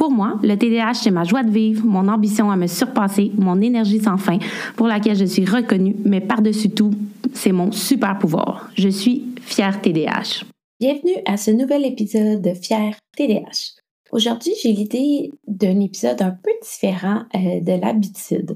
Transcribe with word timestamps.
Pour 0.00 0.10
moi, 0.10 0.38
le 0.42 0.56
TDAH, 0.56 0.94
c'est 0.94 1.10
ma 1.10 1.24
joie 1.24 1.42
de 1.42 1.50
vivre, 1.50 1.84
mon 1.84 2.08
ambition 2.08 2.50
à 2.50 2.56
me 2.56 2.66
surpasser, 2.66 3.32
mon 3.36 3.60
énergie 3.60 4.00
sans 4.00 4.16
fin, 4.16 4.38
pour 4.74 4.86
laquelle 4.86 5.14
je 5.14 5.26
suis 5.26 5.44
reconnue, 5.44 5.94
mais 6.06 6.22
par-dessus 6.22 6.70
tout, 6.70 6.92
c'est 7.34 7.52
mon 7.52 7.70
super 7.70 8.18
pouvoir. 8.18 8.70
Je 8.78 8.88
suis 8.88 9.26
fière 9.42 9.78
TDAH. 9.82 10.46
Bienvenue 10.80 11.16
à 11.26 11.36
ce 11.36 11.50
nouvel 11.50 11.84
épisode 11.84 12.40
de 12.40 12.54
Fière 12.54 12.96
TDAH. 13.14 13.76
Aujourd'hui, 14.10 14.52
j'ai 14.62 14.72
l'idée 14.72 15.32
d'un 15.46 15.78
épisode 15.80 16.22
un 16.22 16.30
peu 16.30 16.50
différent 16.62 17.24
euh, 17.34 17.60
de 17.60 17.78
l'habitude. 17.78 18.54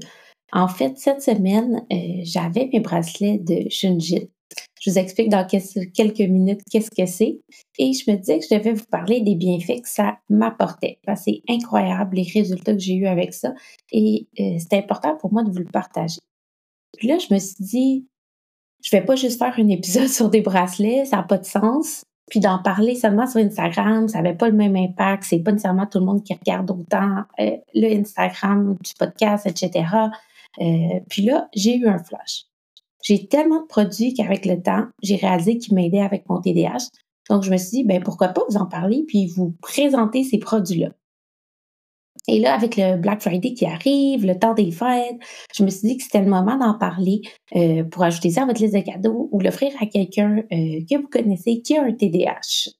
En 0.51 0.67
fait, 0.67 0.97
cette 0.97 1.21
semaine, 1.21 1.85
euh, 1.93 1.95
j'avais 2.23 2.71
mes 2.73 2.79
bracelets 2.79 3.37
de 3.37 3.69
Shunjit 3.69 4.31
je 4.85 4.91
vous 4.91 4.99
explique 4.99 5.29
dans 5.29 5.45
quelques 5.47 6.19
minutes 6.19 6.61
qu'est-ce 6.69 6.91
que 6.91 7.07
c'est. 7.07 7.39
Et 7.79 7.93
je 7.93 8.09
me 8.09 8.17
disais 8.17 8.39
que 8.39 8.45
je 8.49 8.55
devais 8.55 8.73
vous 8.73 8.85
parler 8.85 9.21
des 9.21 9.35
bienfaits 9.35 9.81
que 9.81 9.89
ça 9.89 10.19
m'apportait. 10.29 10.99
C'est 11.15 11.41
incroyable 11.49 12.17
les 12.17 12.29
résultats 12.31 12.73
que 12.73 12.79
j'ai 12.79 12.93
eus 12.93 13.07
avec 13.07 13.33
ça. 13.33 13.53
Et 13.91 14.27
euh, 14.39 14.57
c'était 14.59 14.77
important 14.77 15.15
pour 15.17 15.33
moi 15.33 15.43
de 15.43 15.49
vous 15.49 15.59
le 15.59 15.65
partager. 15.65 16.21
Puis 16.97 17.07
là, 17.07 17.17
je 17.17 17.33
me 17.33 17.39
suis 17.39 17.55
dit, 17.59 18.07
je 18.83 18.91
vais 18.91 19.03
pas 19.03 19.15
juste 19.15 19.39
faire 19.39 19.55
un 19.57 19.69
épisode 19.69 20.07
sur 20.09 20.29
des 20.29 20.41
bracelets, 20.41 21.05
ça 21.05 21.17
n'a 21.17 21.23
pas 21.23 21.39
de 21.39 21.45
sens. 21.45 22.03
Puis 22.29 22.39
d'en 22.39 22.61
parler 22.61 22.95
seulement 22.95 23.27
sur 23.27 23.39
Instagram, 23.39 24.07
ça 24.07 24.21
n'avait 24.21 24.35
pas 24.35 24.49
le 24.49 24.55
même 24.55 24.75
impact. 24.75 25.23
C'est 25.23 25.39
pas 25.39 25.51
nécessairement 25.51 25.87
tout 25.87 25.99
le 25.99 26.05
monde 26.05 26.23
qui 26.23 26.33
regarde 26.33 26.69
autant 26.69 27.23
euh, 27.39 27.57
le 27.73 27.99
Instagram 27.99 28.75
du 28.83 28.93
podcast, 28.99 29.47
etc. 29.47 29.85
Euh, 30.61 30.99
puis 31.09 31.23
là, 31.23 31.47
j'ai 31.53 31.75
eu 31.75 31.87
un 31.87 31.99
flash. 31.99 32.45
J'ai 33.05 33.27
tellement 33.27 33.61
de 33.61 33.67
produits 33.67 34.15
qu'avec 34.15 34.45
le 34.47 34.61
temps, 34.61 34.87
j'ai 35.03 35.15
réalisé 35.15 35.59
qu'ils 35.59 35.75
m'aidaient 35.75 36.01
avec 36.01 36.27
mon 36.27 36.41
TDAH. 36.41 36.89
Donc, 37.29 37.43
je 37.43 37.51
me 37.51 37.57
suis 37.57 37.69
dit, 37.69 37.83
ben, 37.83 38.01
pourquoi 38.01 38.29
pas 38.29 38.41
vous 38.49 38.57
en 38.57 38.65
parler 38.65 39.03
puis 39.07 39.27
vous 39.27 39.53
présenter 39.61 40.23
ces 40.23 40.39
produits-là. 40.39 40.89
Et 42.27 42.39
là, 42.39 42.55
avec 42.55 42.77
le 42.77 42.97
Black 42.97 43.21
Friday 43.21 43.53
qui 43.53 43.67
arrive, 43.67 44.25
le 44.25 44.39
temps 44.39 44.55
des 44.55 44.71
fêtes, 44.71 45.17
je 45.55 45.63
me 45.63 45.69
suis 45.69 45.87
dit 45.87 45.97
que 45.97 46.03
c'était 46.03 46.21
le 46.21 46.29
moment 46.29 46.57
d'en 46.57 46.73
parler 46.73 47.21
euh, 47.55 47.83
pour 47.83 48.01
ajouter 48.01 48.31
ça 48.31 48.41
à 48.41 48.45
votre 48.47 48.59
liste 48.59 48.73
de 48.73 48.81
cadeaux 48.81 49.29
ou 49.31 49.39
l'offrir 49.39 49.71
à 49.79 49.85
quelqu'un 49.85 50.37
euh, 50.51 50.79
que 50.89 50.99
vous 50.99 51.07
connaissez 51.07 51.61
qui 51.61 51.77
a 51.77 51.83
un 51.83 51.91
TDAH. 51.91 52.71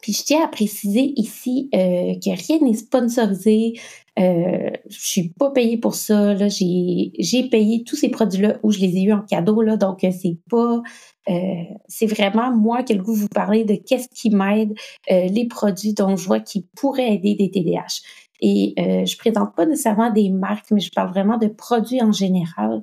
Puis 0.00 0.12
je 0.14 0.22
tiens 0.22 0.44
à 0.44 0.48
préciser 0.48 1.12
ici 1.16 1.68
euh, 1.74 2.14
que 2.14 2.30
rien 2.30 2.60
n'est 2.60 2.76
sponsorisé. 2.76 3.74
Euh, 4.18 4.70
je 4.88 4.98
suis 4.98 5.28
pas 5.30 5.50
payée 5.50 5.78
pour 5.78 5.94
ça. 5.94 6.34
Là, 6.34 6.48
j'ai, 6.48 7.12
j'ai 7.18 7.48
payé 7.48 7.84
tous 7.84 7.96
ces 7.96 8.08
produits-là 8.08 8.58
où 8.62 8.72
je 8.72 8.80
les 8.80 8.96
ai 8.96 9.02
eus 9.04 9.12
en 9.12 9.22
cadeau. 9.22 9.62
Là, 9.62 9.76
donc 9.76 10.02
euh, 10.04 10.10
c'est 10.10 10.38
pas, 10.50 10.82
euh, 11.28 11.62
c'est 11.86 12.06
vraiment 12.06 12.54
moi 12.54 12.82
qui 12.82 12.92
ai 12.92 12.96
le 12.96 13.02
goût 13.02 13.14
de 13.14 13.20
vous 13.20 13.28
parler 13.28 13.64
de 13.64 13.74
qu'est-ce 13.74 14.08
qui 14.08 14.30
m'aide, 14.30 14.74
euh, 15.10 15.26
les 15.26 15.46
produits 15.46 15.94
dont 15.94 16.16
je 16.16 16.26
vois 16.26 16.40
qui 16.40 16.66
pourraient 16.76 17.14
aider 17.14 17.34
des 17.34 17.50
TDAH. 17.50 18.02
Et 18.40 18.74
euh, 18.78 19.04
je 19.04 19.16
présente 19.16 19.54
pas 19.54 19.66
nécessairement 19.66 20.10
des 20.10 20.30
marques, 20.30 20.70
mais 20.70 20.80
je 20.80 20.90
parle 20.90 21.10
vraiment 21.10 21.38
de 21.38 21.48
produits 21.48 22.02
en 22.02 22.12
général 22.12 22.82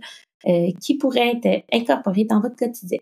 qui 0.80 0.96
pourraient 0.96 1.40
être 1.44 1.64
incorporés 1.74 2.26
dans 2.26 2.40
votre 2.40 2.56
quotidien. 2.56 3.00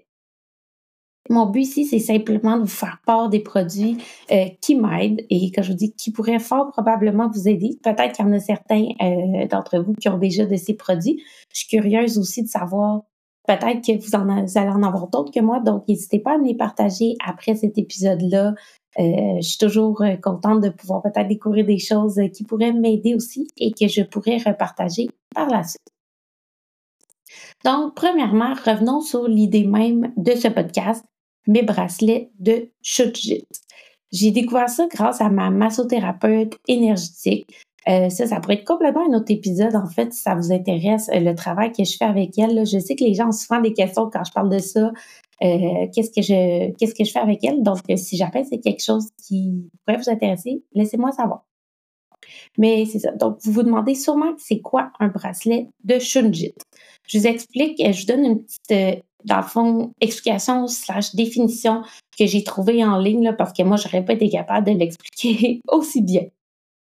Mon 1.29 1.45
but 1.45 1.61
ici, 1.61 1.85
c'est 1.85 1.99
simplement 1.99 2.57
de 2.57 2.61
vous 2.61 2.67
faire 2.67 2.99
part 3.05 3.29
des 3.29 3.39
produits 3.39 3.97
euh, 4.31 4.45
qui 4.59 4.75
m'aident 4.75 5.25
et 5.29 5.51
que 5.51 5.61
je 5.61 5.71
vous 5.71 5.77
dis 5.77 5.93
qui 5.93 6.11
pourraient 6.11 6.39
fort 6.39 6.71
probablement 6.71 7.29
vous 7.29 7.47
aider. 7.47 7.79
Peut-être 7.81 8.13
qu'il 8.13 8.25
y 8.25 8.27
en 8.27 8.33
a 8.33 8.39
certains 8.39 8.87
euh, 9.01 9.47
d'entre 9.47 9.79
vous 9.79 9.93
qui 9.93 10.09
ont 10.09 10.17
déjà 10.17 10.45
de 10.45 10.55
ces 10.57 10.73
produits. 10.73 11.23
Je 11.53 11.59
suis 11.59 11.67
curieuse 11.67 12.17
aussi 12.17 12.43
de 12.43 12.49
savoir 12.49 13.03
peut-être 13.47 13.85
que 13.85 13.97
vous, 14.03 14.15
en 14.15 14.27
allez 14.29 14.69
en 14.69 14.83
avoir 14.83 15.07
d'autres 15.07 15.31
que 15.31 15.39
moi. 15.39 15.61
Donc, 15.61 15.87
n'hésitez 15.87 16.19
pas 16.19 16.35
à 16.35 16.37
me 16.37 16.45
les 16.45 16.55
partager 16.55 17.15
après 17.25 17.55
cet 17.55 17.77
épisode-là. 17.77 18.53
Euh, 18.99 19.37
je 19.37 19.47
suis 19.47 19.57
toujours 19.57 20.03
contente 20.21 20.61
de 20.61 20.69
pouvoir 20.69 21.01
peut-être 21.01 21.29
découvrir 21.29 21.65
des 21.65 21.79
choses 21.79 22.19
qui 22.33 22.43
pourraient 22.43 22.73
m'aider 22.73 23.15
aussi 23.15 23.47
et 23.57 23.71
que 23.71 23.87
je 23.87 24.01
pourrais 24.01 24.37
repartager 24.37 25.09
par 25.33 25.47
la 25.47 25.63
suite. 25.63 25.79
Donc, 27.63 27.95
premièrement, 27.95 28.53
revenons 28.65 28.99
sur 28.99 29.25
l'idée 29.25 29.63
même 29.63 30.13
de 30.17 30.33
ce 30.33 30.49
podcast 30.49 31.03
mes 31.47 31.63
bracelets 31.63 32.29
de 32.39 32.69
Shujit. 32.81 33.45
J'ai 34.11 34.31
découvert 34.31 34.69
ça 34.69 34.87
grâce 34.87 35.21
à 35.21 35.29
ma 35.29 35.49
massothérapeute 35.49 36.57
énergétique. 36.67 37.47
Euh, 37.89 38.09
ça, 38.09 38.27
ça 38.27 38.39
pourrait 38.39 38.55
être 38.55 38.65
complètement 38.67 39.05
un 39.09 39.17
autre 39.17 39.31
épisode, 39.31 39.75
en 39.75 39.87
fait, 39.87 40.13
si 40.13 40.21
ça 40.21 40.35
vous 40.35 40.53
intéresse, 40.53 41.09
euh, 41.09 41.19
le 41.19 41.35
travail 41.35 41.71
que 41.71 41.83
je 41.83 41.97
fais 41.97 42.05
avec 42.05 42.37
elle. 42.37 42.65
Je 42.65 42.79
sais 42.79 42.95
que 42.95 43.03
les 43.03 43.13
gens 43.13 43.29
ont 43.29 43.33
souvent 43.33 43.59
des 43.59 43.73
questions 43.73 44.09
quand 44.09 44.23
je 44.23 44.31
parle 44.31 44.49
de 44.49 44.59
ça. 44.59 44.91
Euh, 45.41 45.87
qu'est-ce 45.93 46.11
que 46.11 46.21
je 46.21 46.71
qu'est-ce 46.77 46.93
que 46.95 47.03
je 47.03 47.11
fais 47.11 47.19
avec 47.19 47.43
elle? 47.43 47.63
Donc, 47.63 47.79
si 47.97 48.15
j'appelle 48.15 48.45
c'est 48.49 48.59
quelque 48.59 48.83
chose 48.83 49.09
qui 49.27 49.69
pourrait 49.85 49.97
vous 49.97 50.09
intéresser, 50.09 50.63
laissez-moi 50.73 51.11
savoir. 51.11 51.43
Mais 52.57 52.85
c'est 52.85 52.99
ça. 52.99 53.11
Donc, 53.11 53.37
vous 53.43 53.51
vous 53.51 53.63
demandez 53.63 53.95
sûrement 53.95 54.33
c'est 54.37 54.61
quoi 54.61 54.91
un 54.99 55.09
bracelet 55.09 55.67
de 55.83 55.99
Shunjit. 55.99 56.53
Je 57.07 57.17
vous 57.17 57.27
explique, 57.27 57.79
je 57.79 57.99
vous 57.99 58.05
donne 58.05 58.25
une 58.25 58.43
petite 58.43 59.03
dans 59.25 59.37
le 59.37 59.43
fond, 59.43 59.91
explication 60.01 60.67
slash 60.67 61.15
définition 61.15 61.83
que 62.17 62.25
j'ai 62.25 62.43
trouvée 62.43 62.83
en 62.83 62.97
ligne, 62.97 63.33
parce 63.37 63.53
que 63.53 63.63
moi, 63.63 63.77
j'aurais 63.77 64.03
pas 64.03 64.13
été 64.13 64.29
capable 64.29 64.67
de 64.67 64.77
l'expliquer 64.77 65.61
aussi 65.67 66.01
bien. 66.01 66.23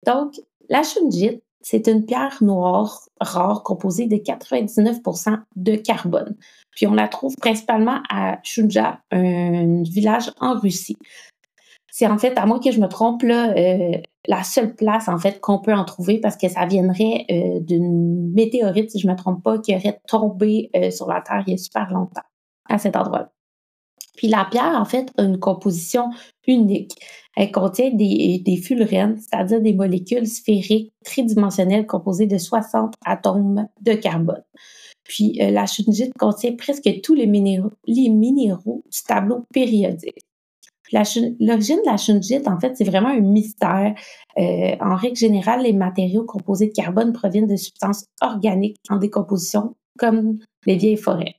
Donc, 0.06 0.34
la 0.68 0.82
shunjit, 0.82 1.40
c'est 1.62 1.88
une 1.88 2.06
pierre 2.06 2.38
noire 2.40 3.02
rare 3.20 3.62
composée 3.62 4.06
de 4.06 4.16
99% 4.16 5.38
de 5.56 5.76
carbone. 5.76 6.36
Puis 6.70 6.86
on 6.86 6.94
la 6.94 7.08
trouve 7.08 7.34
principalement 7.36 8.00
à 8.08 8.38
Shunja, 8.42 9.00
un 9.10 9.82
village 9.82 10.30
en 10.40 10.58
Russie. 10.58 10.96
C'est 12.00 12.06
en 12.06 12.16
fait, 12.16 12.38
à 12.38 12.46
moins 12.46 12.60
que 12.60 12.70
je 12.70 12.80
me 12.80 12.88
trompe, 12.88 13.22
euh, 13.24 13.92
la 14.26 14.42
seule 14.42 14.74
place 14.74 15.06
en 15.06 15.18
fait 15.18 15.38
qu'on 15.38 15.58
peut 15.58 15.74
en 15.74 15.84
trouver 15.84 16.18
parce 16.18 16.38
que 16.38 16.48
ça 16.48 16.64
viendrait 16.64 17.26
euh, 17.30 17.60
d'une 17.60 18.32
météorite, 18.32 18.90
si 18.90 18.98
je 18.98 19.06
me 19.06 19.14
trompe 19.14 19.42
pas, 19.42 19.58
qui 19.58 19.76
aurait 19.76 20.00
tombé 20.08 20.70
euh, 20.74 20.90
sur 20.90 21.06
la 21.08 21.20
Terre 21.20 21.44
il 21.46 21.50
y 21.50 21.54
a 21.54 21.58
super 21.58 21.92
longtemps 21.92 22.22
à 22.70 22.78
cet 22.78 22.96
endroit-là. 22.96 23.30
Puis 24.16 24.28
la 24.28 24.46
pierre, 24.50 24.80
en 24.80 24.86
fait, 24.86 25.12
a 25.18 25.24
une 25.24 25.38
composition 25.38 26.08
unique. 26.46 26.94
Elle 27.36 27.52
contient 27.52 27.90
des, 27.90 28.38
des 28.46 28.56
fullerènes, 28.56 29.18
c'est-à-dire 29.18 29.60
des 29.60 29.74
molécules 29.74 30.26
sphériques 30.26 30.94
tridimensionnelles 31.04 31.86
composées 31.86 32.26
de 32.26 32.38
60 32.38 32.94
atomes 33.04 33.68
de 33.82 33.92
carbone. 33.92 34.42
Puis 35.04 35.34
la 35.38 35.66
shungite 35.66 36.16
contient 36.18 36.56
presque 36.56 36.88
tous 37.02 37.14
les 37.14 37.26
minéraux, 37.26 37.72
les 37.86 38.08
minéraux 38.08 38.82
du 38.90 39.02
tableau 39.02 39.44
périodique. 39.52 40.29
L'origine 40.92 41.78
de 41.78 41.90
la 41.90 41.96
shungite, 41.96 42.48
en 42.48 42.58
fait, 42.58 42.76
c'est 42.76 42.84
vraiment 42.84 43.08
un 43.08 43.20
mystère. 43.20 43.94
Euh, 44.38 44.76
en 44.80 44.96
règle 44.96 45.16
générale, 45.16 45.62
les 45.62 45.72
matériaux 45.72 46.24
composés 46.24 46.68
de 46.68 46.72
carbone 46.72 47.12
proviennent 47.12 47.46
de 47.46 47.56
substances 47.56 48.04
organiques 48.20 48.76
en 48.88 48.96
décomposition, 48.96 49.74
comme 49.98 50.38
les 50.66 50.76
vieilles 50.76 50.96
forêts. 50.96 51.36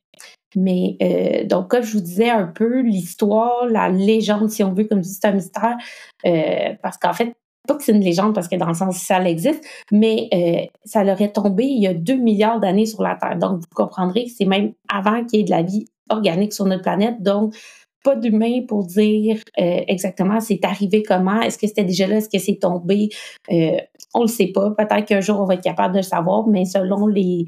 Mais 0.56 0.97
euh, 1.01 1.47
donc, 1.47 1.69
comme 1.69 1.84
je 1.84 1.94
vous 1.94 2.03
disais 2.03 2.29
un 2.29 2.47
peu, 2.47 2.81
l'histoire, 2.81 3.67
la 3.67 3.90
légende, 3.90 4.50
si 4.50 4.63
on 4.63 4.73
veut, 4.73 4.84
comme 4.85 5.00
je 5.00 5.07
dis, 5.07 5.17
c'est 5.22 5.28
un 5.28 5.34
mystère, 5.34 5.78
euh, 6.25 6.73
parce 6.81 6.97
qu'en 6.97 7.13
fait, 7.13 7.34
pas 7.67 7.75
que 7.75 7.84
c'est 7.84 7.91
une 7.91 8.01
légende 8.01 8.34
parce 8.34 8.47
que 8.47 8.56
dans 8.56 8.67
le 8.67 8.73
sens 8.73 8.97
ça 8.97 9.23
existe, 9.23 9.63
mais 9.91 10.72
ça 10.84 11.03
l'aurait 11.03 11.31
tombé 11.31 11.63
il 11.63 11.79
y 11.79 11.85
a 11.85 11.94
2 11.94 12.16
milliards 12.16 12.59
d'années 12.59 12.88
sur 12.88 13.03
la 13.03 13.16
Terre. 13.16 13.38
Donc, 13.38 13.59
vous 13.59 13.67
comprendrez 13.75 14.25
que 14.25 14.31
c'est 14.35 14.45
même 14.45 14.73
avant 14.91 15.23
qu'il 15.23 15.40
y 15.40 15.41
ait 15.43 15.46
de 15.46 15.52
la 15.52 15.61
vie 15.61 15.85
organique 16.11 16.53
sur 16.53 16.66
notre 16.66 16.81
planète. 16.81 17.22
Donc, 17.22 17.55
pas 18.03 18.15
d'humain 18.15 18.61
pour 18.67 18.85
dire 18.85 19.37
euh, 19.59 19.81
exactement 19.87 20.39
c'est 20.39 20.63
arrivé 20.63 21.03
comment, 21.03 21.41
est-ce 21.41 21.57
que 21.57 21.67
c'était 21.67 21.83
déjà 21.83 22.07
là, 22.07 22.17
est-ce 22.17 22.29
que 22.29 22.39
c'est 22.39 22.57
tombé, 22.57 23.09
euh, 23.51 23.77
on 24.13 24.21
le 24.21 24.27
sait 24.27 24.47
pas. 24.47 24.71
Peut-être 24.71 25.05
qu'un 25.05 25.21
jour 25.21 25.39
on 25.39 25.45
va 25.45 25.55
être 25.55 25.63
capable 25.63 25.93
de 25.93 25.99
le 25.99 26.03
savoir, 26.03 26.47
mais 26.47 26.65
selon 26.65 27.07
les, 27.07 27.45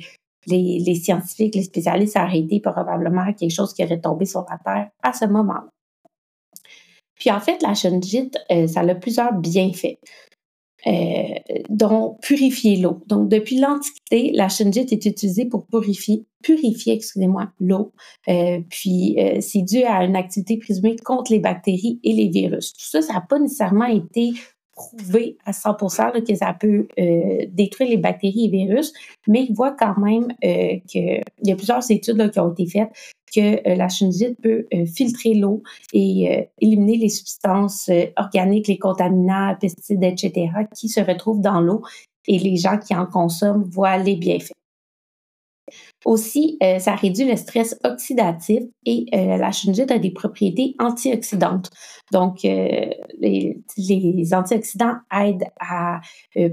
les, 0.47 0.79
les 0.79 0.95
scientifiques, 0.95 1.55
les 1.55 1.63
spécialistes, 1.63 2.13
ça 2.13 2.25
aurait 2.25 2.39
été 2.39 2.59
probablement 2.59 3.31
quelque 3.33 3.51
chose 3.51 3.73
qui 3.73 3.83
aurait 3.83 3.99
tombé 3.99 4.25
sur 4.25 4.45
la 4.49 4.57
Terre 4.57 4.89
à 5.01 5.13
ce 5.13 5.25
moment-là. 5.25 5.69
Puis 7.15 7.31
en 7.31 7.39
fait, 7.39 7.61
la 7.61 7.73
shungite, 7.73 8.37
euh, 8.51 8.67
ça 8.67 8.81
a 8.81 8.95
plusieurs 8.95 9.33
bienfaits. 9.33 9.97
Euh, 10.85 11.23
dont 11.69 12.17
purifier 12.21 12.75
l'eau. 12.75 12.99
Donc, 13.07 13.29
depuis 13.29 13.57
l'Antiquité, 13.57 14.31
la 14.33 14.49
shungite 14.49 14.91
est 14.91 15.05
utilisée 15.05 15.45
pour 15.45 15.65
purifier, 15.65 16.25
purifier, 16.43 16.93
excusez-moi, 16.93 17.53
l'eau. 17.61 17.93
Euh, 18.27 18.59
puis, 18.69 19.15
euh, 19.17 19.37
c'est 19.39 19.61
dû 19.61 19.83
à 19.83 20.03
une 20.03 20.17
activité 20.17 20.57
présumée 20.57 20.97
contre 20.97 21.31
les 21.31 21.39
bactéries 21.39 22.01
et 22.03 22.11
les 22.11 22.27
virus. 22.27 22.73
Tout 22.73 22.85
ça, 22.85 23.01
ça 23.01 23.13
n'a 23.13 23.21
pas 23.21 23.39
nécessairement 23.39 23.85
été 23.85 24.33
prouvé 24.75 25.37
à 25.45 25.51
100% 25.51 26.25
que 26.25 26.35
ça 26.35 26.53
peut 26.53 26.87
euh, 26.99 27.45
détruire 27.49 27.89
les 27.89 27.97
bactéries 27.97 28.45
et 28.45 28.49
virus, 28.49 28.93
mais 29.27 29.45
il 29.47 29.53
voit 29.53 29.71
quand 29.71 29.97
même 29.97 30.33
euh, 30.43 30.79
qu'il 30.87 31.21
y 31.43 31.51
a 31.51 31.55
plusieurs 31.55 31.89
études 31.91 32.31
qui 32.31 32.39
ont 32.39 32.51
été 32.51 32.67
faites 32.67 32.89
que 33.33 33.67
euh, 33.67 33.75
la 33.75 33.89
chenillite 33.89 34.39
peut 34.41 34.65
filtrer 34.85 35.33
l'eau 35.33 35.63
et 35.91 36.47
éliminer 36.61 36.97
les 36.97 37.09
substances 37.09 37.89
organiques, 38.15 38.67
les 38.67 38.77
contaminants, 38.77 39.55
pesticides, 39.59 40.03
etc., 40.03 40.49
qui 40.75 40.87
se 40.87 41.01
retrouvent 41.01 41.41
dans 41.41 41.59
l'eau 41.59 41.81
et 42.27 42.37
les 42.37 42.57
gens 42.57 42.77
qui 42.77 42.95
en 42.95 43.05
consomment 43.05 43.63
voient 43.63 43.97
les 43.97 44.15
bienfaits. 44.15 44.53
Aussi, 46.05 46.57
euh, 46.61 46.79
ça 46.79 46.95
réduit 46.95 47.25
le 47.25 47.37
stress 47.37 47.79
oxydatif 47.83 48.63
et 48.85 49.05
euh, 49.13 49.37
la 49.37 49.51
chungite 49.51 49.89
a 49.89 49.99
des 49.99 50.11
propriétés 50.11 50.75
antioxydantes. 50.79 51.69
Donc, 52.11 52.43
euh, 52.43 52.89
les, 53.19 54.33
antioxydants 54.33 54.97
aident 55.11 55.47
à 55.59 56.01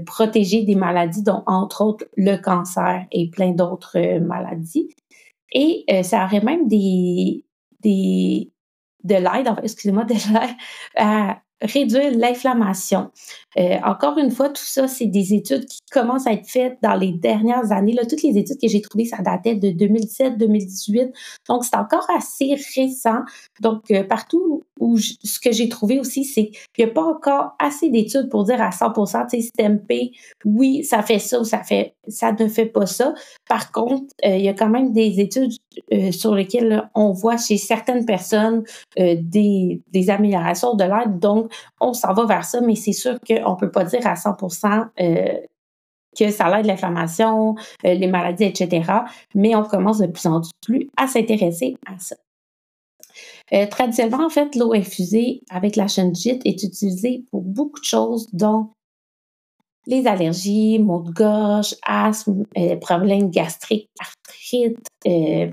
protéger 0.05 0.63
des 0.63 0.75
maladies, 0.75 1.23
dont 1.23 1.43
entre 1.47 1.83
autres 1.83 2.05
le 2.15 2.37
cancer 2.37 3.05
et 3.11 3.29
plein 3.29 3.51
d'autres 3.51 4.19
maladies. 4.19 4.89
Et 5.51 5.85
ça 6.03 6.25
aurait 6.25 6.41
même 6.41 6.67
des, 6.67 7.43
des 7.81 8.51
de 9.03 9.15
l'aide, 9.15 9.53
excusez-moi, 9.63 10.05
de 10.05 10.13
l'aide 10.13 10.55
à 10.95 11.41
réduire 11.61 12.11
l'inflammation. 12.17 13.11
Euh, 13.57 13.77
encore 13.83 14.17
une 14.17 14.31
fois, 14.31 14.49
tout 14.49 14.63
ça, 14.63 14.87
c'est 14.87 15.07
des 15.07 15.33
études 15.33 15.65
qui 15.65 15.79
commencent 15.91 16.27
à 16.27 16.33
être 16.33 16.47
faites 16.47 16.77
dans 16.81 16.95
les 16.95 17.11
dernières 17.11 17.71
années. 17.71 17.95
Toutes 18.09 18.23
les 18.23 18.37
études 18.37 18.59
que 18.59 18.67
j'ai 18.67 18.81
trouvées, 18.81 19.05
ça 19.05 19.21
datait 19.21 19.55
de 19.55 19.69
2017-2018. 19.69 21.11
Donc, 21.47 21.63
c'est 21.65 21.75
encore 21.75 22.07
assez 22.15 22.55
récent. 22.75 23.19
Donc, 23.59 23.91
euh, 23.91 24.03
partout 24.03 24.63
où 24.81 24.97
ce 24.97 25.39
que 25.39 25.51
j'ai 25.51 25.69
trouvé 25.69 25.99
aussi, 25.99 26.25
c'est 26.25 26.49
qu'il 26.73 26.83
n'y 26.85 26.91
a 26.91 26.93
pas 26.93 27.03
encore 27.03 27.51
assez 27.59 27.89
d'études 27.89 28.29
pour 28.29 28.43
dire 28.43 28.61
à 28.61 28.71
100% 28.71 29.29
tu 29.29 29.39
sais, 29.39 29.47
STEMP, 29.47 30.11
oui, 30.43 30.83
ça 30.83 31.01
fait 31.01 31.19
ça 31.19 31.39
ou 31.39 31.45
ça, 31.45 31.61
ne 31.61 32.47
fait 32.47 32.65
pas 32.65 32.85
ça. 32.85 33.13
Par 33.47 33.71
contre, 33.71 34.13
euh, 34.25 34.35
il 34.35 34.43
y 34.43 34.49
a 34.49 34.53
quand 34.53 34.69
même 34.69 34.91
des 34.91 35.19
études 35.19 35.53
sur 36.11 36.35
lesquelles 36.35 36.89
on 36.95 37.11
voit 37.11 37.37
chez 37.37 37.57
certaines 37.57 38.05
personnes 38.05 38.63
des, 38.97 39.81
des 39.91 40.09
améliorations 40.09 40.75
de 40.75 40.83
l'aide. 40.83 41.19
Donc, 41.19 41.51
on 41.79 41.93
s'en 41.93 42.13
va 42.13 42.25
vers 42.25 42.43
ça, 42.43 42.61
mais 42.61 42.75
c'est 42.75 42.91
sûr 42.91 43.19
qu'on 43.25 43.51
ne 43.51 43.55
peut 43.55 43.71
pas 43.71 43.85
dire 43.85 44.05
à 44.05 44.15
100% 44.15 44.89
euh, 44.99 45.37
que 46.17 46.29
ça 46.29 46.59
aide 46.59 46.65
l'inflammation, 46.65 47.55
euh, 47.85 47.93
les 47.93 48.07
maladies, 48.07 48.45
etc. 48.45 48.91
Mais 49.33 49.55
on 49.55 49.63
commence 49.63 49.99
de 49.99 50.07
plus 50.07 50.27
en 50.27 50.41
plus 50.61 50.89
à 50.97 51.07
s'intéresser 51.07 51.75
à 51.85 51.97
ça. 51.99 52.15
Euh, 53.53 53.67
traditionnellement, 53.67 54.25
en 54.25 54.29
fait, 54.29 54.55
l'eau 54.55 54.73
infusée 54.73 55.41
avec 55.49 55.75
la 55.75 55.87
chenjite 55.87 56.41
est 56.45 56.63
utilisée 56.63 57.25
pour 57.31 57.41
beaucoup 57.41 57.79
de 57.79 57.85
choses, 57.85 58.27
dont 58.33 58.69
les 59.87 60.05
allergies, 60.07 60.79
maux 60.79 61.01
de 61.01 61.11
gorge, 61.11 61.75
asthme, 61.83 62.43
problèmes 62.81 63.31
gastriques, 63.31 63.89
arthrite, 63.99 64.87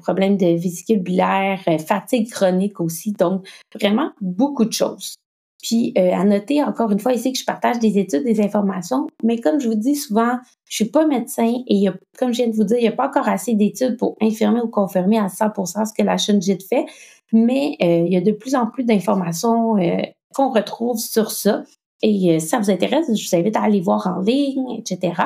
problèmes 0.02 0.36
de 0.36 0.46
vésicule 0.46 1.00
biliaire, 1.00 1.60
fatigue 1.86 2.30
chronique 2.30 2.78
aussi. 2.78 3.12
Donc, 3.12 3.48
vraiment 3.74 4.12
beaucoup 4.20 4.66
de 4.66 4.72
choses. 4.72 5.16
Puis 5.62 5.92
euh, 5.98 6.12
à 6.12 6.24
noter 6.24 6.62
encore 6.62 6.92
une 6.92 7.00
fois 7.00 7.12
ici 7.12 7.32
que 7.32 7.38
je 7.38 7.44
partage 7.44 7.78
des 7.80 7.98
études, 7.98 8.22
des 8.22 8.40
informations, 8.40 9.08
mais 9.24 9.40
comme 9.40 9.58
je 9.58 9.68
vous 9.68 9.74
dis 9.74 9.96
souvent, 9.96 10.38
je 10.68 10.76
suis 10.76 10.84
pas 10.84 11.06
médecin 11.06 11.52
et 11.66 11.74
il 11.74 11.82
y 11.82 11.88
a, 11.88 11.94
comme 12.16 12.32
je 12.32 12.42
viens 12.42 12.50
de 12.50 12.54
vous 12.54 12.64
dire, 12.64 12.78
il 12.78 12.82
n'y 12.82 12.88
a 12.88 12.92
pas 12.92 13.08
encore 13.08 13.28
assez 13.28 13.54
d'études 13.54 13.96
pour 13.96 14.16
infirmer 14.20 14.60
ou 14.60 14.68
confirmer 14.68 15.18
à 15.18 15.26
100% 15.26 15.86
ce 15.86 15.92
que 15.92 16.02
la 16.02 16.16
Shunjit 16.16 16.58
fait, 16.68 16.86
mais 17.32 17.76
euh, 17.82 18.04
il 18.06 18.12
y 18.12 18.16
a 18.16 18.20
de 18.20 18.32
plus 18.32 18.54
en 18.54 18.66
plus 18.66 18.84
d'informations 18.84 19.76
euh, 19.78 20.02
qu'on 20.32 20.50
retrouve 20.50 20.98
sur 20.98 21.32
ça. 21.32 21.64
Et 22.02 22.38
si 22.38 22.46
ça 22.46 22.60
vous 22.60 22.70
intéresse, 22.70 23.06
je 23.12 23.28
vous 23.28 23.36
invite 23.36 23.56
à 23.56 23.62
aller 23.62 23.80
voir 23.80 24.06
en 24.06 24.20
ligne, 24.20 24.78
etc. 24.78 25.20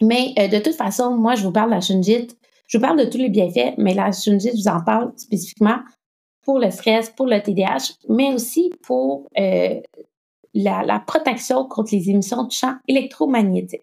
Mais 0.00 0.32
de 0.48 0.58
toute 0.58 0.74
façon, 0.74 1.14
moi, 1.18 1.34
je 1.34 1.42
vous 1.44 1.52
parle 1.52 1.68
de 1.68 1.74
la 1.74 1.82
Shunjit. 1.82 2.28
Je 2.66 2.78
vous 2.78 2.82
parle 2.82 2.98
de 2.98 3.04
tous 3.04 3.18
les 3.18 3.28
bienfaits, 3.28 3.74
mais 3.76 3.92
la 3.92 4.10
Shunjit, 4.10 4.52
je 4.52 4.62
vous 4.62 4.68
en 4.68 4.82
parle 4.82 5.12
spécifiquement 5.18 5.80
pour 6.44 6.58
le 6.58 6.70
stress, 6.70 7.10
pour 7.10 7.26
le 7.26 7.40
TDAH, 7.40 7.94
mais 8.08 8.32
aussi 8.32 8.70
pour 8.82 9.26
euh, 9.38 9.80
la, 10.54 11.02
protection 11.06 11.64
contre 11.64 11.94
les 11.94 12.10
émissions 12.10 12.44
de 12.44 12.52
champs 12.52 12.76
électromagnétiques. 12.88 13.82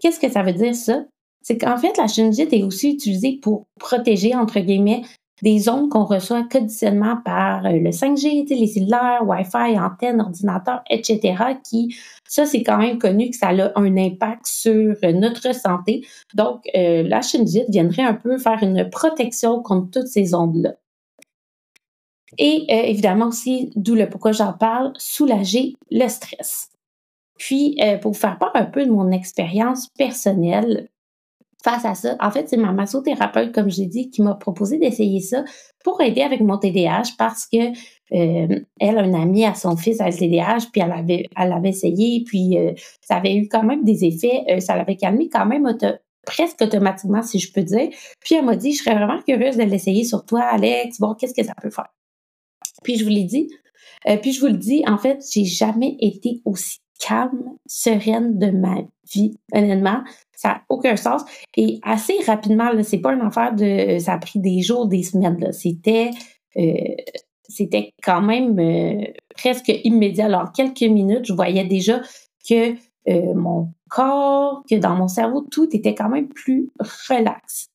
Qu'est-ce 0.00 0.20
que 0.20 0.30
ça 0.30 0.42
veut 0.42 0.52
dire 0.52 0.74
ça? 0.74 1.04
C'est 1.42 1.58
qu'en 1.58 1.76
fait, 1.76 1.96
la 1.96 2.06
chenillite 2.06 2.52
est 2.52 2.62
aussi 2.62 2.92
utilisée 2.92 3.38
pour 3.42 3.66
protéger, 3.78 4.34
entre 4.34 4.60
guillemets, 4.60 5.02
des 5.42 5.68
ondes 5.68 5.90
qu'on 5.90 6.04
reçoit 6.04 6.44
quotidiennement 6.44 7.18
par 7.24 7.66
euh, 7.66 7.72
le 7.72 7.90
5G, 7.90 8.48
les 8.48 8.66
cellulaires, 8.66 9.22
Wi-Fi, 9.26 9.78
antennes, 9.78 10.20
ordinateurs, 10.20 10.82
etc., 10.88 11.34
qui, 11.68 11.94
ça, 12.26 12.46
c'est 12.46 12.62
quand 12.62 12.78
même 12.78 12.98
connu 12.98 13.30
que 13.30 13.36
ça 13.36 13.48
a 13.48 13.78
un 13.78 13.96
impact 13.96 14.46
sur 14.46 14.94
euh, 15.02 15.12
notre 15.12 15.54
santé. 15.54 16.06
Donc, 16.34 16.62
la 16.74 17.20
chenillite 17.20 17.68
viendrait 17.68 18.02
un 18.02 18.14
peu 18.14 18.38
faire 18.38 18.62
une 18.62 18.88
protection 18.88 19.60
contre 19.60 19.90
toutes 19.90 20.08
ces 20.08 20.34
ondes-là. 20.34 20.74
Et 22.38 22.66
euh, 22.70 22.82
évidemment 22.82 23.28
aussi, 23.28 23.70
d'où 23.76 23.94
le 23.94 24.08
pourquoi 24.08 24.32
j'en 24.32 24.52
parle, 24.52 24.92
soulager 24.96 25.74
le 25.90 26.08
stress. 26.08 26.70
Puis, 27.38 27.76
euh, 27.80 27.98
pour 27.98 28.12
vous 28.12 28.18
faire 28.18 28.38
part 28.38 28.52
un 28.54 28.64
peu 28.64 28.84
de 28.84 28.90
mon 28.90 29.10
expérience 29.10 29.88
personnelle 29.98 30.88
face 31.62 31.84
à 31.84 31.94
ça, 31.94 32.16
en 32.20 32.30
fait, 32.30 32.48
c'est 32.48 32.56
ma 32.56 32.72
massothérapeute, 32.72 33.52
comme 33.52 33.70
j'ai 33.70 33.86
dit, 33.86 34.10
qui 34.10 34.22
m'a 34.22 34.34
proposé 34.34 34.78
d'essayer 34.78 35.20
ça 35.20 35.44
pour 35.82 36.00
aider 36.00 36.22
avec 36.22 36.40
mon 36.40 36.58
TDAH 36.58 37.14
parce 37.18 37.46
que 37.46 37.70
euh, 38.12 38.60
elle 38.78 38.98
a 38.98 39.02
une 39.02 39.14
amie 39.14 39.46
à 39.46 39.54
son 39.54 39.76
fils 39.76 40.00
a 40.00 40.08
le 40.08 40.16
TDAH, 40.16 40.68
puis 40.72 40.82
elle 40.82 40.92
avait, 40.92 41.26
elle 41.36 41.52
avait 41.52 41.70
essayé, 41.70 42.22
puis 42.24 42.58
ça 43.00 43.16
avait 43.16 43.34
eu 43.34 43.48
quand 43.48 43.62
même 43.62 43.82
des 43.82 44.04
effets, 44.04 44.60
ça 44.60 44.76
l'avait 44.76 44.96
calmé 44.96 45.30
quand 45.30 45.46
même 45.46 45.66
presque 46.24 46.60
automatiquement, 46.60 47.22
si 47.22 47.38
je 47.38 47.52
peux 47.52 47.62
dire. 47.62 47.88
Puis 48.20 48.34
elle 48.34 48.44
m'a 48.44 48.56
dit, 48.56 48.72
je 48.72 48.82
serais 48.82 48.94
vraiment 48.94 49.20
curieuse 49.22 49.56
de 49.56 49.62
l'essayer 49.62 50.04
sur 50.04 50.24
toi, 50.24 50.42
Alex, 50.42 50.98
voir 50.98 51.16
qu'est-ce 51.16 51.34
que 51.34 51.44
ça 51.44 51.54
peut 51.60 51.70
faire. 51.70 51.88
Puis 52.84 52.96
je 52.96 53.04
vous 53.04 53.10
l'ai 53.10 53.24
dit. 53.24 53.48
Euh, 54.08 54.16
puis 54.16 54.32
je 54.32 54.40
vous 54.40 54.46
le 54.46 54.58
dis, 54.58 54.84
en 54.86 54.98
fait, 54.98 55.24
j'ai 55.32 55.44
jamais 55.44 55.96
été 56.00 56.40
aussi 56.44 56.78
calme, 57.00 57.56
sereine 57.66 58.38
de 58.38 58.50
ma 58.50 58.76
vie. 59.12 59.36
Honnêtement, 59.52 60.04
ça 60.32 60.48
n'a 60.48 60.62
aucun 60.68 60.96
sens. 60.96 61.22
Et 61.56 61.80
assez 61.82 62.14
rapidement, 62.26 62.70
c'est 62.82 62.98
pas 62.98 63.14
une 63.14 63.22
affaire 63.22 63.54
de. 63.54 63.98
Ça 63.98 64.12
a 64.12 64.18
pris 64.18 64.38
des 64.38 64.60
jours, 64.62 64.86
des 64.86 65.02
semaines. 65.02 65.52
C'était. 65.52 66.10
Euh, 66.56 66.72
c'était 67.46 67.90
quand 68.02 68.22
même 68.22 68.58
euh, 68.58 69.04
presque 69.36 69.72
immédiat. 69.84 70.26
Alors, 70.26 70.52
quelques 70.52 70.82
minutes, 70.82 71.26
je 71.26 71.34
voyais 71.34 71.64
déjà 71.64 72.00
que 72.48 72.74
mon 73.34 73.68
corps, 73.90 74.62
que 74.68 74.76
dans 74.76 74.96
mon 74.96 75.08
cerveau, 75.08 75.46
tout 75.50 75.68
était 75.76 75.94
quand 75.94 76.08
même 76.08 76.28
plus 76.28 76.70
relax. 77.08 77.68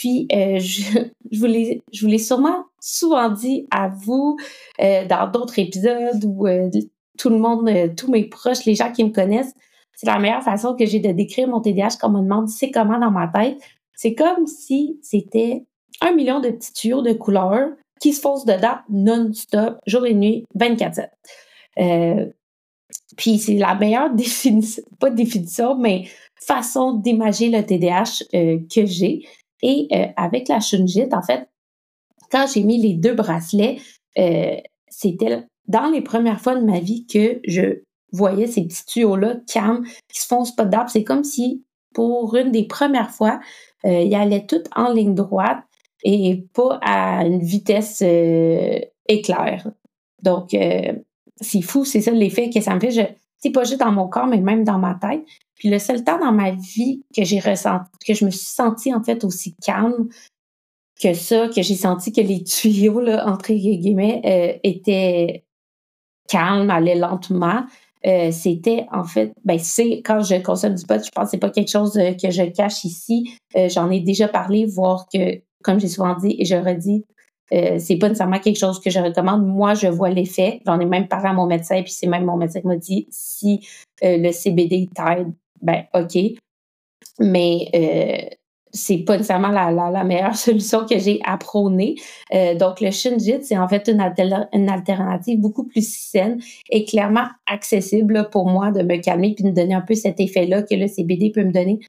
Puis, 0.00 0.26
euh, 0.32 0.58
je, 0.58 1.38
vous 1.38 1.44
l'ai, 1.44 1.82
je 1.92 2.16
sûrement 2.16 2.64
souvent 2.80 3.28
dit 3.28 3.66
à 3.70 3.88
vous 3.88 4.38
euh, 4.80 5.04
dans 5.04 5.30
d'autres 5.30 5.58
épisodes 5.58 6.24
où 6.24 6.46
euh, 6.46 6.70
tout 7.18 7.28
le 7.28 7.36
monde, 7.36 7.70
tous 7.98 8.10
mes 8.10 8.24
proches, 8.24 8.64
les 8.64 8.74
gens 8.74 8.90
qui 8.90 9.04
me 9.04 9.10
connaissent, 9.10 9.52
c'est 9.92 10.06
la 10.06 10.18
meilleure 10.18 10.42
façon 10.42 10.74
que 10.74 10.86
j'ai 10.86 11.00
de 11.00 11.12
décrire 11.12 11.48
mon 11.48 11.60
TDAH 11.60 11.98
quand 12.00 12.08
on 12.08 12.16
me 12.16 12.22
demande 12.22 12.48
c'est 12.48 12.70
comment 12.70 12.98
dans 12.98 13.10
ma 13.10 13.28
tête. 13.28 13.58
C'est 13.92 14.14
comme 14.14 14.46
si 14.46 14.98
c'était 15.02 15.66
un 16.00 16.12
million 16.12 16.40
de 16.40 16.48
petits 16.48 16.72
tuyaux 16.72 17.02
de 17.02 17.12
couleurs 17.12 17.68
qui 18.00 18.14
se 18.14 18.22
foncent 18.22 18.46
dedans 18.46 18.78
non-stop, 18.88 19.80
jour 19.86 20.06
et 20.06 20.14
nuit, 20.14 20.46
24-7. 20.58 21.10
puis 23.18 23.38
c'est 23.38 23.58
la 23.58 23.74
meilleure 23.74 24.08
définition, 24.14 24.82
pas 24.98 25.10
définition, 25.10 25.76
mais 25.76 26.06
façon 26.36 26.94
d'imager 26.94 27.50
le 27.50 27.62
TDAH 27.62 28.24
que 28.32 28.86
j'ai. 28.86 29.26
Et 29.62 29.88
euh, 29.92 30.06
avec 30.16 30.48
la 30.48 30.60
shungite, 30.60 31.12
en 31.14 31.22
fait, 31.22 31.48
quand 32.30 32.46
j'ai 32.52 32.62
mis 32.62 32.80
les 32.80 32.94
deux 32.94 33.14
bracelets, 33.14 33.78
euh, 34.18 34.56
c'était 34.88 35.44
dans 35.66 35.90
les 35.90 36.00
premières 36.00 36.40
fois 36.40 36.56
de 36.56 36.64
ma 36.64 36.80
vie 36.80 37.06
que 37.06 37.40
je 37.46 37.82
voyais 38.12 38.46
ces 38.46 38.62
petits 38.62 38.84
tuyaux-là 38.86 39.36
calmes 39.46 39.84
qui 40.08 40.20
se 40.20 40.26
foncent 40.26 40.54
pas 40.54 40.64
d'arbre. 40.64 40.90
C'est 40.90 41.04
comme 41.04 41.24
si, 41.24 41.64
pour 41.94 42.34
une 42.36 42.50
des 42.50 42.64
premières 42.64 43.10
fois, 43.10 43.40
euh, 43.84 44.02
il 44.02 44.14
allait 44.14 44.46
tout 44.46 44.62
en 44.74 44.92
ligne 44.92 45.14
droite 45.14 45.62
et 46.02 46.44
pas 46.54 46.78
à 46.82 47.24
une 47.24 47.42
vitesse 47.42 48.02
éclair. 49.06 49.70
Donc, 50.22 50.56
c'est 51.40 51.62
fou, 51.62 51.84
c'est 51.84 52.00
ça 52.00 52.10
l'effet 52.10 52.48
que 52.48 52.60
ça 52.62 52.74
me 52.74 52.80
fait. 52.80 53.16
C'est 53.40 53.50
pas 53.50 53.64
juste 53.64 53.80
dans 53.80 53.92
mon 53.92 54.08
corps, 54.08 54.26
mais 54.26 54.40
même 54.40 54.64
dans 54.64 54.78
ma 54.78 54.94
tête. 54.94 55.24
Puis 55.56 55.68
le 55.68 55.78
seul 55.78 56.04
temps 56.04 56.18
dans 56.18 56.32
ma 56.32 56.52
vie 56.52 57.02
que 57.14 57.24
j'ai 57.24 57.40
ressenti, 57.40 57.90
que 58.06 58.14
je 58.14 58.24
me 58.24 58.30
suis 58.30 58.46
sentie 58.46 58.94
en 58.94 59.02
fait 59.02 59.24
aussi 59.24 59.54
calme 59.62 60.08
que 61.00 61.14
ça, 61.14 61.48
que 61.48 61.62
j'ai 61.62 61.74
senti 61.74 62.12
que 62.12 62.20
les 62.20 62.44
tuyaux, 62.44 63.00
là, 63.00 63.26
entre 63.26 63.52
guillemets, 63.52 64.20
euh, 64.24 64.58
étaient 64.62 65.44
calmes, 66.28 66.70
allaient 66.70 66.96
lentement. 66.96 67.64
Euh, 68.06 68.30
c'était 68.30 68.86
en 68.92 69.04
fait, 69.04 69.34
ben 69.44 69.58
c'est 69.58 70.00
quand 70.02 70.22
je 70.22 70.36
consomme 70.36 70.74
du 70.74 70.86
pot, 70.86 71.04
je 71.04 71.10
pense 71.10 71.24
que 71.24 71.30
c'est 71.32 71.38
pas 71.38 71.50
quelque 71.50 71.70
chose 71.70 71.98
euh, 71.98 72.12
que 72.12 72.30
je 72.30 72.44
cache 72.44 72.84
ici. 72.84 73.30
J'en 73.54 73.90
ai 73.90 74.00
déjà 74.00 74.28
parlé, 74.28 74.64
voir 74.64 75.06
que, 75.12 75.42
comme 75.62 75.80
j'ai 75.80 75.88
souvent 75.88 76.14
dit 76.14 76.36
et 76.38 76.44
je 76.44 76.54
redis, 76.54 77.04
euh, 77.52 77.78
c'est 77.78 77.96
pas 77.96 78.08
nécessairement 78.08 78.38
quelque 78.38 78.58
chose 78.58 78.80
que 78.80 78.90
je 78.90 78.98
recommande. 78.98 79.46
Moi, 79.46 79.74
je 79.74 79.88
vois 79.88 80.10
l'effet. 80.10 80.60
J'en 80.66 80.78
ai 80.80 80.86
même 80.86 81.08
parlé 81.08 81.28
à 81.28 81.32
mon 81.32 81.46
médecin, 81.46 81.82
puis 81.82 81.92
c'est 81.92 82.06
même 82.06 82.24
mon 82.24 82.36
médecin 82.36 82.60
qui 82.60 82.66
m'a 82.66 82.76
dit 82.76 83.06
si 83.10 83.66
euh, 84.04 84.16
le 84.18 84.32
CBD 84.32 84.88
t'aide, 84.94 85.32
ben 85.60 85.84
OK. 85.94 86.16
Mais 87.18 87.68
euh, 87.74 88.34
c'est 88.72 88.98
pas 88.98 89.16
nécessairement 89.16 89.48
la, 89.48 89.70
la, 89.70 90.04
meilleure 90.04 90.36
solution 90.36 90.86
que 90.86 90.98
j'ai 90.98 91.20
à 91.24 91.36
prôner. 91.36 91.96
Euh, 92.32 92.54
donc, 92.54 92.80
le 92.80 92.90
Shinjit, 92.90 93.42
c'est 93.42 93.58
en 93.58 93.68
fait 93.68 93.88
une, 93.88 94.00
une, 94.52 94.68
alternative 94.68 95.40
beaucoup 95.40 95.64
plus 95.64 95.86
saine 95.88 96.40
et 96.70 96.84
clairement 96.84 97.26
accessible 97.50 98.28
pour 98.30 98.48
moi 98.48 98.70
de 98.70 98.82
me 98.82 98.96
calmer 98.96 99.34
puis 99.34 99.44
de 99.44 99.50
me 99.50 99.54
donner 99.54 99.74
un 99.74 99.80
peu 99.80 99.94
cet 99.94 100.20
effet-là 100.20 100.62
que 100.62 100.74
le 100.74 100.86
CBD 100.86 101.30
peut 101.30 101.44
me 101.44 101.52
donner. 101.52 101.80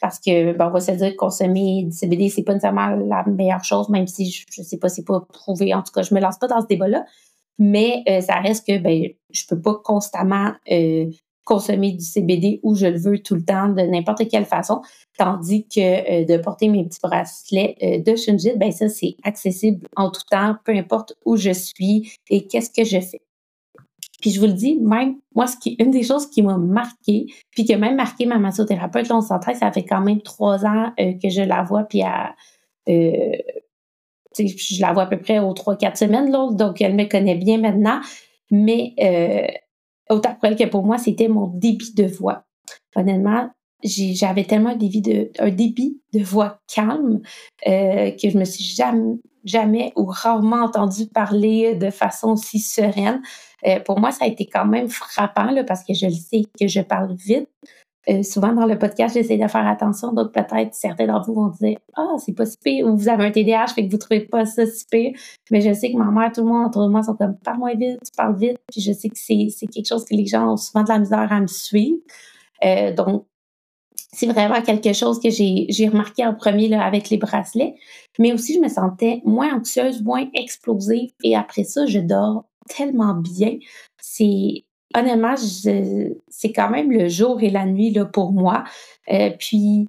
Parce 0.00 0.18
que, 0.18 0.52
ben, 0.52 0.68
on 0.68 0.70
va 0.70 0.80
se 0.80 0.92
dire 0.92 1.10
que 1.10 1.16
consommer 1.16 1.84
du 1.84 1.92
CBD, 1.92 2.28
c'est 2.28 2.42
pas 2.42 2.54
nécessairement 2.54 2.90
la 2.90 3.24
meilleure 3.26 3.64
chose, 3.64 3.88
même 3.88 4.06
si 4.06 4.30
je, 4.30 4.46
je 4.50 4.62
sais 4.62 4.78
pas, 4.78 4.88
c'est 4.88 5.04
pas 5.04 5.20
prouvé. 5.32 5.74
En 5.74 5.82
tout 5.82 5.92
cas, 5.92 6.02
je 6.02 6.14
me 6.14 6.20
lance 6.20 6.38
pas 6.38 6.48
dans 6.48 6.60
ce 6.60 6.66
débat-là. 6.66 7.04
Mais 7.58 8.02
euh, 8.08 8.20
ça 8.20 8.36
reste 8.36 8.66
que, 8.66 8.78
ben, 8.78 9.08
je 9.30 9.44
peux 9.46 9.60
pas 9.60 9.74
constamment 9.84 10.52
euh, 10.70 11.06
consommer 11.50 11.92
du 11.92 12.04
CBD 12.04 12.60
où 12.62 12.76
je 12.76 12.86
le 12.86 12.98
veux 12.98 13.18
tout 13.18 13.34
le 13.34 13.44
temps, 13.44 13.68
de 13.68 13.82
n'importe 13.82 14.28
quelle 14.28 14.44
façon. 14.44 14.82
Tandis 15.18 15.66
que 15.66 15.80
euh, 15.80 16.24
de 16.24 16.36
porter 16.36 16.68
mes 16.68 16.84
petits 16.84 17.00
bracelets 17.02 17.76
euh, 17.82 17.98
de 17.98 18.14
Shunjit, 18.16 18.56
ben 18.56 18.70
ça, 18.70 18.88
c'est 18.88 19.16
accessible 19.24 19.86
en 19.96 20.10
tout 20.10 20.22
temps, 20.30 20.54
peu 20.64 20.72
importe 20.72 21.14
où 21.24 21.36
je 21.36 21.50
suis 21.50 22.14
et 22.28 22.46
qu'est-ce 22.46 22.70
que 22.70 22.84
je 22.84 23.00
fais. 23.00 23.20
Puis 24.20 24.30
je 24.30 24.40
vous 24.40 24.46
le 24.46 24.52
dis, 24.52 24.76
même 24.76 25.16
moi, 25.34 25.46
ce 25.46 25.56
qui 25.56 25.76
une 25.78 25.90
des 25.90 26.02
choses 26.02 26.28
qui 26.28 26.42
m'a 26.42 26.56
marqué, 26.56 27.26
puis 27.50 27.64
qui 27.64 27.72
a 27.74 27.78
même 27.78 27.96
marqué 27.96 28.26
ma 28.26 28.38
massothérapeute, 28.38 29.08
là, 29.08 29.16
on 29.16 29.20
s'entraîne, 29.20 29.56
ça 29.56 29.72
fait 29.72 29.84
quand 29.84 30.00
même 30.00 30.22
trois 30.22 30.64
ans 30.64 30.92
euh, 31.00 31.12
que 31.22 31.28
je 31.28 31.42
la 31.42 31.62
vois, 31.62 31.84
puis 31.84 32.02
à, 32.02 32.34
je 32.86 34.80
la 34.80 34.92
vois 34.92 35.04
à 35.04 35.06
peu 35.06 35.18
près 35.18 35.38
aux 35.38 35.52
trois, 35.52 35.76
quatre 35.76 35.96
semaines, 35.96 36.30
l'autre, 36.30 36.54
donc 36.54 36.80
elle 36.80 36.94
me 36.94 37.04
connaît 37.04 37.36
bien 37.36 37.58
maintenant. 37.58 38.00
Mais 38.50 38.94
autant 40.10 40.34
pour 40.34 40.44
elle 40.44 40.56
que 40.56 40.64
pour 40.64 40.84
moi, 40.84 40.98
c'était 40.98 41.28
mon 41.28 41.46
débit 41.46 41.94
de 41.94 42.04
voix. 42.04 42.44
Honnêtement, 42.96 43.50
j'avais 43.82 44.44
tellement 44.44 44.70
un 44.70 44.76
débit 44.76 45.00
de, 45.00 45.30
un 45.38 45.50
débit 45.50 46.00
de 46.12 46.22
voix 46.22 46.60
calme 46.72 47.20
euh, 47.66 48.10
que 48.10 48.28
je 48.28 48.36
me 48.36 48.44
suis 48.44 48.64
jamais, 48.64 49.16
jamais 49.44 49.92
ou 49.96 50.04
rarement 50.04 50.64
entendu 50.64 51.06
parler 51.06 51.74
de 51.74 51.90
façon 51.90 52.36
si 52.36 52.58
sereine. 52.58 53.22
Euh, 53.66 53.80
pour 53.80 53.98
moi, 54.00 54.10
ça 54.10 54.24
a 54.24 54.28
été 54.28 54.46
quand 54.46 54.66
même 54.66 54.88
frappant 54.88 55.50
là, 55.50 55.64
parce 55.64 55.84
que 55.84 55.94
je 55.94 56.06
le 56.06 56.12
sais 56.12 56.42
que 56.58 56.66
je 56.66 56.80
parle 56.80 57.14
vite. 57.14 57.48
Euh, 58.08 58.22
souvent 58.22 58.54
dans 58.54 58.64
le 58.64 58.78
podcast, 58.78 59.14
j'essaie 59.14 59.36
de 59.36 59.46
faire 59.46 59.66
attention. 59.66 60.12
Donc 60.12 60.32
peut-être 60.32 60.72
certains 60.74 61.06
d'entre 61.06 61.26
vous 61.26 61.34
vont 61.34 61.48
dire 61.60 61.78
Ah, 61.96 62.14
c'est 62.18 62.32
pas 62.32 62.46
si 62.46 62.56
pire, 62.56 62.86
ou 62.86 62.96
vous 62.96 63.08
avez 63.08 63.26
un 63.26 63.30
TDAH, 63.30 63.68
fait 63.68 63.86
que 63.86 63.90
vous 63.90 63.98
trouvez 63.98 64.20
pas 64.20 64.46
ça 64.46 64.64
si 64.66 64.86
pire. 64.90 65.12
Mais 65.50 65.60
je 65.60 65.72
sais 65.74 65.92
que 65.92 65.98
ma 65.98 66.10
mère, 66.10 66.32
tout 66.32 66.40
le 66.40 66.48
monde 66.48 66.68
autour 66.68 66.86
de 66.86 66.90
moi 66.90 67.02
sont 67.02 67.14
comme 67.14 67.36
Parle 67.44 67.58
moins 67.58 67.74
vite, 67.74 68.00
tu 68.04 68.12
parles 68.16 68.36
vite. 68.36 68.58
Puis 68.72 68.80
je 68.80 68.92
sais 68.92 69.08
que 69.08 69.18
c'est 69.18 69.66
quelque 69.66 69.86
chose 69.86 70.04
que 70.04 70.14
les 70.14 70.26
gens 70.26 70.52
ont 70.52 70.56
souvent 70.56 70.82
de 70.82 70.88
la 70.88 70.98
misère 70.98 71.30
à 71.30 71.40
me 71.40 71.46
suivre. 71.46 71.98
Euh, 72.64 72.92
donc, 72.94 73.26
c'est 74.12 74.26
vraiment 74.26 74.60
quelque 74.60 74.92
chose 74.92 75.20
que 75.20 75.30
j'ai 75.30 75.88
remarqué 75.88 76.26
en 76.26 76.34
premier 76.34 76.68
là, 76.68 76.84
avec 76.84 77.10
les 77.10 77.16
bracelets. 77.16 77.74
Mais 78.18 78.32
aussi, 78.32 78.54
je 78.54 78.60
me 78.60 78.68
sentais 78.68 79.22
moins 79.24 79.56
anxieuse, 79.56 80.02
moins 80.02 80.26
explosive. 80.34 81.10
Et 81.22 81.36
après 81.36 81.64
ça, 81.64 81.86
je 81.86 82.00
dors 82.00 82.44
tellement 82.68 83.14
bien. 83.14 83.58
C'est 84.00 84.64
honnêtement, 84.96 85.36
c'est 85.36 86.52
quand 86.52 86.70
même 86.70 86.90
le 86.90 87.08
jour 87.08 87.40
et 87.42 87.50
la 87.50 87.66
nuit 87.66 87.92
là, 87.92 88.04
pour 88.04 88.32
moi. 88.32 88.64
Euh, 89.12 89.30
puis, 89.38 89.88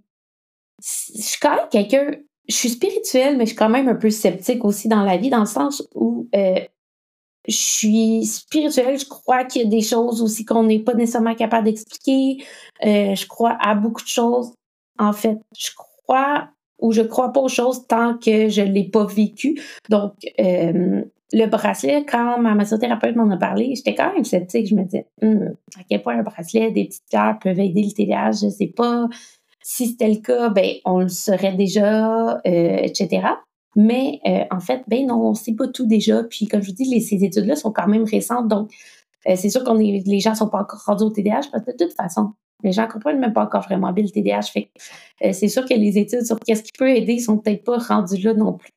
je 0.84 1.22
suis 1.22 1.40
quand 1.40 1.56
même 1.56 1.70
quelqu'un, 1.72 2.12
je 2.48 2.56
suis 2.56 2.70
spirituelle, 2.70 3.38
mais 3.38 3.46
je 3.46 3.50
suis 3.50 3.58
quand 3.58 3.70
même 3.70 3.88
un 3.88 3.96
peu 3.96 4.12
sceptique 4.12 4.64
aussi 4.66 4.88
dans 4.88 5.04
la 5.04 5.18
vie, 5.18 5.30
dans 5.30 5.40
le 5.40 5.46
sens 5.46 5.88
où 5.96 6.28
euh, 6.36 6.60
je 7.48 7.56
suis 7.56 8.26
spirituelle, 8.26 9.00
je 9.00 9.06
crois 9.06 9.46
qu'il 9.46 9.64
y 9.64 9.66
a 9.66 9.70
des 9.70 9.82
choses 9.82 10.22
aussi 10.22 10.46
qu'on 10.46 10.64
n'est 10.64 10.80
pas 10.80 10.94
nécessairement 10.94 11.36
capable 11.36 11.66
d'expliquer. 11.66 12.44
Euh, 12.86 13.16
je 13.16 13.26
crois 13.28 13.58
à 13.60 13.76
beaucoup 13.76 14.04
de 14.04 14.08
choses. 14.08 14.54
En 15.00 15.14
fait, 15.14 15.38
je 15.58 15.70
crois 15.76 16.50
ou 16.80 16.92
je 16.92 17.02
crois 17.02 17.32
pas 17.32 17.42
aux 17.42 17.50
choses 17.50 17.88
tant 17.88 18.18
que 18.18 18.50
je 18.50 18.62
l'ai 18.62 18.90
pas 18.90 19.06
vécu. 19.06 19.62
Donc, 19.90 20.14
euh, 20.40 21.04
le 21.34 21.46
bracelet, 21.46 22.06
quand 22.06 22.40
ma 22.40 22.56
massothérapeute 22.56 23.16
m'en 23.16 23.30
a 23.30 23.38
parlé, 23.38 23.74
j'étais 23.76 23.96
quand 23.96 24.14
même 24.14 24.26
sceptique. 24.26 24.68
Je 24.68 24.76
me 24.76 24.84
disais, 24.84 25.08
hum, 25.22 25.54
à 25.80 25.84
quel 25.88 26.02
point 26.02 26.18
un 26.18 26.24
bracelet, 26.24 26.72
des 26.72 26.86
petites 26.86 27.06
pierres 27.10 27.38
peuvent 27.42 27.60
aider 27.60 27.84
le 27.84 27.92
TDAH, 27.92 28.44
je 28.44 28.50
sais 28.50 28.74
pas. 28.76 29.08
Si 29.64 29.88
c'était 29.88 30.10
le 30.10 30.22
cas, 30.22 30.50
ben, 30.50 30.74
on 30.86 31.00
le 31.00 31.10
saurait 31.10 31.54
déjà, 31.54 32.34
euh, 32.34 32.40
etc. 32.46 33.22
Mais 33.76 34.20
euh, 34.28 34.44
en 34.52 34.60
fait, 34.60 34.84
ben 34.88 35.08
non, 35.08 35.30
on 35.30 35.34
sait 35.34 35.54
pas 35.54 35.68
tout 35.68 35.86
déjà. 35.86 36.24
Puis 36.24 36.48
comme 36.48 36.62
je 36.62 36.68
vous 36.68 36.76
dis, 36.76 36.86
les, 36.86 37.00
ces 37.00 37.24
études-là 37.24 37.56
sont 37.56 37.72
quand 37.72 37.88
même 37.88 38.04
récentes. 38.04 38.48
Donc, 38.48 38.72
euh, 39.28 39.36
c'est 39.36 39.50
sûr 39.50 39.64
qu'on 39.64 39.80
est, 39.80 40.04
les 40.06 40.20
gens 40.20 40.36
sont 40.36 40.50
pas 40.50 40.62
encore 40.62 40.82
rendus 40.86 41.04
au 41.04 41.10
TDAH 41.10 41.50
parce 41.52 41.64
que 41.64 41.72
de 41.72 41.86
toute 41.86 41.94
façon, 41.94 42.34
les 42.64 42.72
gens 42.72 42.88
comprennent 42.88 43.20
même 43.20 43.34
pas 43.34 43.44
encore 43.44 43.64
vraiment 43.64 43.92
bien 43.92 44.04
le 44.04 44.10
TDAH. 44.10 44.44
Fait 44.44 44.72
c'est 45.34 45.48
sûr 45.48 45.66
que 45.66 45.74
les 45.74 45.98
études 45.98 46.26
sur 46.26 46.40
qu'est-ce 46.40 46.64
qui 46.64 46.72
peut 46.78 46.90
aider 46.90 47.20
sont 47.20 47.38
peut-être 47.38 47.64
pas 47.64 47.78
rendues 47.78 48.22
là 48.22 48.34
non 48.34 48.54
plus. 48.54 48.72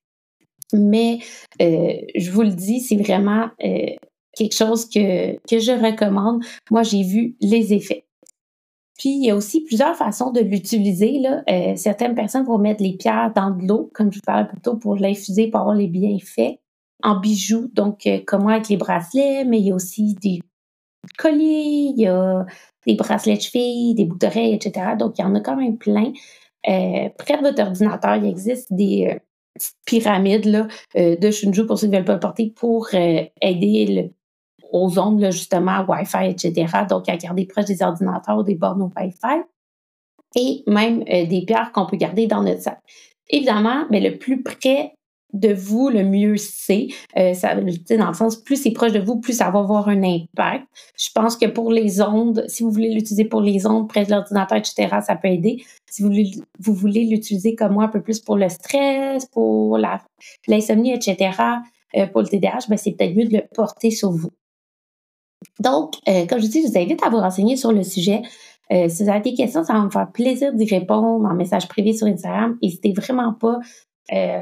Mais 0.74 1.18
euh, 1.60 1.94
je 2.14 2.30
vous 2.30 2.42
le 2.42 2.50
dis, 2.50 2.80
c'est 2.80 2.96
vraiment 2.96 3.48
euh, 3.64 3.90
quelque 4.36 4.54
chose 4.54 4.88
que, 4.88 5.36
que 5.48 5.58
je 5.58 5.72
recommande. 5.72 6.44
Moi, 6.70 6.82
j'ai 6.82 7.02
vu 7.02 7.36
les 7.40 7.72
effets. 7.74 8.04
Puis, 8.98 9.10
il 9.10 9.24
y 9.24 9.30
a 9.30 9.36
aussi 9.36 9.62
plusieurs 9.62 9.96
façons 9.96 10.30
de 10.30 10.40
l'utiliser. 10.40 11.22
Euh, 11.50 11.74
certaines 11.76 12.14
personnes 12.14 12.44
vont 12.44 12.58
mettre 12.58 12.82
les 12.82 12.96
pierres 12.96 13.32
dans 13.34 13.50
de 13.50 13.66
l'eau, 13.66 13.90
comme 13.92 14.12
je 14.12 14.18
vous 14.18 14.24
parlais 14.24 14.46
plus 14.46 14.60
tôt, 14.60 14.76
pour 14.76 14.96
l'infuser, 14.96 15.48
pour 15.48 15.60
avoir 15.60 15.74
les 15.74 15.88
bienfaits 15.88 16.58
en 17.02 17.18
bijoux. 17.18 17.70
Donc, 17.72 18.08
comme 18.26 18.42
moi 18.42 18.52
avec 18.52 18.68
les 18.68 18.76
bracelets, 18.76 19.44
mais 19.44 19.58
il 19.58 19.66
y 19.66 19.72
a 19.72 19.74
aussi 19.74 20.14
des 20.14 20.40
colliers, 21.18 21.92
il 21.96 22.00
y 22.00 22.06
a 22.06 22.46
des 22.86 22.94
bracelets 22.94 23.36
de 23.36 23.40
cheville, 23.42 23.94
des 23.94 24.04
boucles 24.04 24.26
d'oreilles, 24.26 24.54
etc. 24.54 24.96
Donc, 24.98 25.18
il 25.18 25.22
y 25.22 25.24
en 25.24 25.34
a 25.34 25.40
quand 25.40 25.56
même 25.56 25.76
plein. 25.76 26.12
près 26.62 27.36
de 27.36 27.42
votre 27.42 27.62
ordinateur, 27.62 28.16
il 28.16 28.26
existe 28.26 28.72
des, 28.72 29.18
pyramide 29.86 30.46
là, 30.46 30.68
euh, 30.96 31.16
de 31.16 31.30
Shunju 31.30 31.66
pour 31.66 31.78
ceux 31.78 31.86
qui 31.86 31.92
ne 31.92 31.98
veulent 31.98 32.04
pas 32.04 32.14
le 32.14 32.20
porter 32.20 32.52
pour 32.54 32.88
euh, 32.94 33.24
aider 33.40 34.12
aux 34.74 34.98
ondes, 34.98 35.20
là, 35.20 35.30
justement, 35.30 35.84
Wi-Fi, 35.88 36.26
etc. 36.30 36.66
Donc, 36.90 37.08
à 37.08 37.16
garder 37.16 37.46
proche 37.46 37.66
des 37.66 37.80
ordinateurs 37.80 38.38
ou 38.38 38.42
des 38.42 38.56
bornes 38.56 38.90
Wi-Fi. 38.96 39.42
Et 40.36 40.64
même 40.66 41.04
euh, 41.08 41.26
des 41.26 41.44
pierres 41.46 41.70
qu'on 41.72 41.86
peut 41.86 41.96
garder 41.96 42.26
dans 42.26 42.42
notre 42.42 42.60
sac. 42.60 42.80
Évidemment, 43.30 43.84
mais 43.90 44.00
le 44.00 44.18
plus 44.18 44.42
près 44.42 44.94
de 45.32 45.52
vous, 45.52 45.90
le 45.90 46.02
mieux 46.02 46.36
c'est. 46.36 46.88
Euh, 47.16 47.34
dans 47.96 48.08
le 48.08 48.14
sens, 48.14 48.36
plus 48.36 48.56
c'est 48.56 48.72
proche 48.72 48.92
de 48.92 48.98
vous, 48.98 49.20
plus 49.20 49.34
ça 49.34 49.50
va 49.50 49.60
avoir 49.60 49.88
un 49.88 50.02
impact. 50.02 50.66
Je 50.98 51.08
pense 51.14 51.36
que 51.36 51.46
pour 51.46 51.70
les 51.70 52.00
ondes, 52.02 52.44
si 52.48 52.64
vous 52.64 52.70
voulez 52.70 52.92
l'utiliser 52.92 53.24
pour 53.24 53.42
les 53.42 53.66
ondes 53.66 53.88
près 53.88 54.04
de 54.04 54.10
l'ordinateur, 54.10 54.58
etc., 54.58 54.88
ça 55.06 55.14
peut 55.14 55.28
aider. 55.28 55.64
Si 55.88 56.02
vous 56.02 56.08
voulez, 56.08 56.32
vous 56.58 56.74
voulez 56.74 57.04
l'utiliser 57.04 57.54
comme 57.54 57.74
moi 57.74 57.84
un 57.84 57.88
peu 57.88 58.02
plus 58.02 58.18
pour 58.18 58.36
le 58.36 58.48
stress, 58.48 59.26
pour 59.26 59.78
l'insomnie, 60.48 60.92
etc., 60.92 61.30
euh, 61.96 62.06
pour 62.08 62.22
le 62.22 62.26
TDAH, 62.26 62.66
ben, 62.68 62.76
c'est 62.76 62.92
peut-être 62.92 63.14
mieux 63.14 63.26
de 63.26 63.36
le 63.36 63.42
porter 63.54 63.92
sur 63.92 64.10
vous. 64.10 64.30
Donc, 65.60 65.94
euh, 66.08 66.26
comme 66.26 66.40
je 66.40 66.46
dis, 66.46 66.62
je 66.62 66.68
vous 66.68 66.78
invite 66.78 67.02
à 67.04 67.10
vous 67.10 67.18
renseigner 67.18 67.56
sur 67.56 67.72
le 67.72 67.82
sujet. 67.82 68.22
Euh, 68.72 68.88
si 68.88 69.04
vous 69.04 69.10
avez 69.10 69.20
des 69.20 69.34
questions, 69.34 69.62
ça 69.64 69.74
va 69.74 69.80
me 69.80 69.90
faire 69.90 70.10
plaisir 70.10 70.52
d'y 70.52 70.64
répondre 70.66 71.28
en 71.28 71.34
message 71.34 71.68
privé 71.68 71.92
sur 71.92 72.06
Instagram. 72.06 72.56
N'hésitez 72.62 72.92
vraiment 72.92 73.32
pas. 73.34 73.58
Euh, 74.12 74.40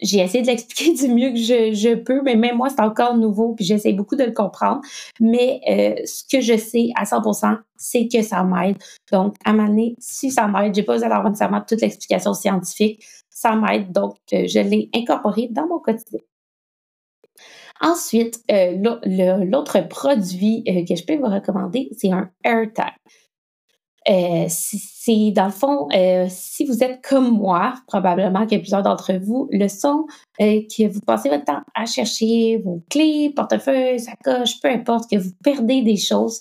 j'ai 0.00 0.20
essayé 0.20 0.42
de 0.42 0.48
l'expliquer 0.48 0.94
du 1.06 1.12
mieux 1.12 1.30
que 1.30 1.38
je, 1.38 1.72
je, 1.74 1.94
peux, 1.94 2.22
mais 2.22 2.36
même 2.36 2.56
moi, 2.56 2.68
c'est 2.70 2.80
encore 2.80 3.16
nouveau, 3.16 3.54
puis 3.54 3.64
j'essaie 3.64 3.92
beaucoup 3.92 4.16
de 4.16 4.24
le 4.24 4.32
comprendre. 4.32 4.80
Mais 5.20 5.60
euh, 5.68 6.02
ce 6.04 6.24
que 6.24 6.40
je 6.40 6.56
sais 6.56 6.90
à 6.96 7.04
100%, 7.04 7.58
c'est 7.76 8.08
que 8.08 8.22
ça 8.22 8.42
m'aide. 8.44 8.76
Donc, 9.12 9.34
à 9.44 9.50
un 9.50 9.76
si 9.98 10.30
ça 10.30 10.46
m'aide, 10.46 10.74
j'ai 10.74 10.82
pas 10.82 10.94
besoin 10.94 11.08
d'avoir 11.08 11.28
nécessairement 11.28 11.62
toute 11.66 11.80
l'explication 11.80 12.34
scientifique, 12.34 13.04
ça 13.30 13.54
m'aide. 13.56 13.92
Donc, 13.92 14.16
euh, 14.32 14.46
je 14.46 14.60
l'ai 14.60 14.88
incorporé 14.94 15.48
dans 15.50 15.66
mon 15.66 15.78
quotidien. 15.78 16.20
Ensuite, 17.80 18.40
euh, 18.50 18.76
l'autre 19.44 19.86
produit 19.88 20.64
que 20.64 20.96
je 20.96 21.04
peux 21.04 21.16
vous 21.16 21.32
recommander, 21.32 21.90
c'est 21.96 22.10
un 22.10 22.30
AirTag. 22.44 22.92
Euh, 24.08 24.46
c'est 24.48 25.32
dans 25.32 25.46
le 25.46 25.50
fond, 25.50 25.88
euh, 25.94 26.26
si 26.30 26.64
vous 26.64 26.82
êtes 26.82 27.04
comme 27.06 27.30
moi, 27.30 27.74
probablement 27.86 28.40
a 28.40 28.46
plusieurs 28.46 28.82
d'entre 28.82 29.12
vous, 29.14 29.48
le 29.52 29.68
son 29.68 30.06
euh, 30.40 30.62
que 30.62 30.88
vous 30.88 31.00
passez 31.00 31.28
votre 31.28 31.44
temps 31.44 31.60
à 31.74 31.84
chercher 31.84 32.58
vos 32.64 32.82
clés, 32.88 33.30
portefeuille, 33.36 34.00
sacoche, 34.00 34.60
peu 34.60 34.68
importe, 34.68 35.10
que 35.10 35.16
vous 35.16 35.32
perdez 35.44 35.82
des 35.82 35.96
choses. 35.96 36.40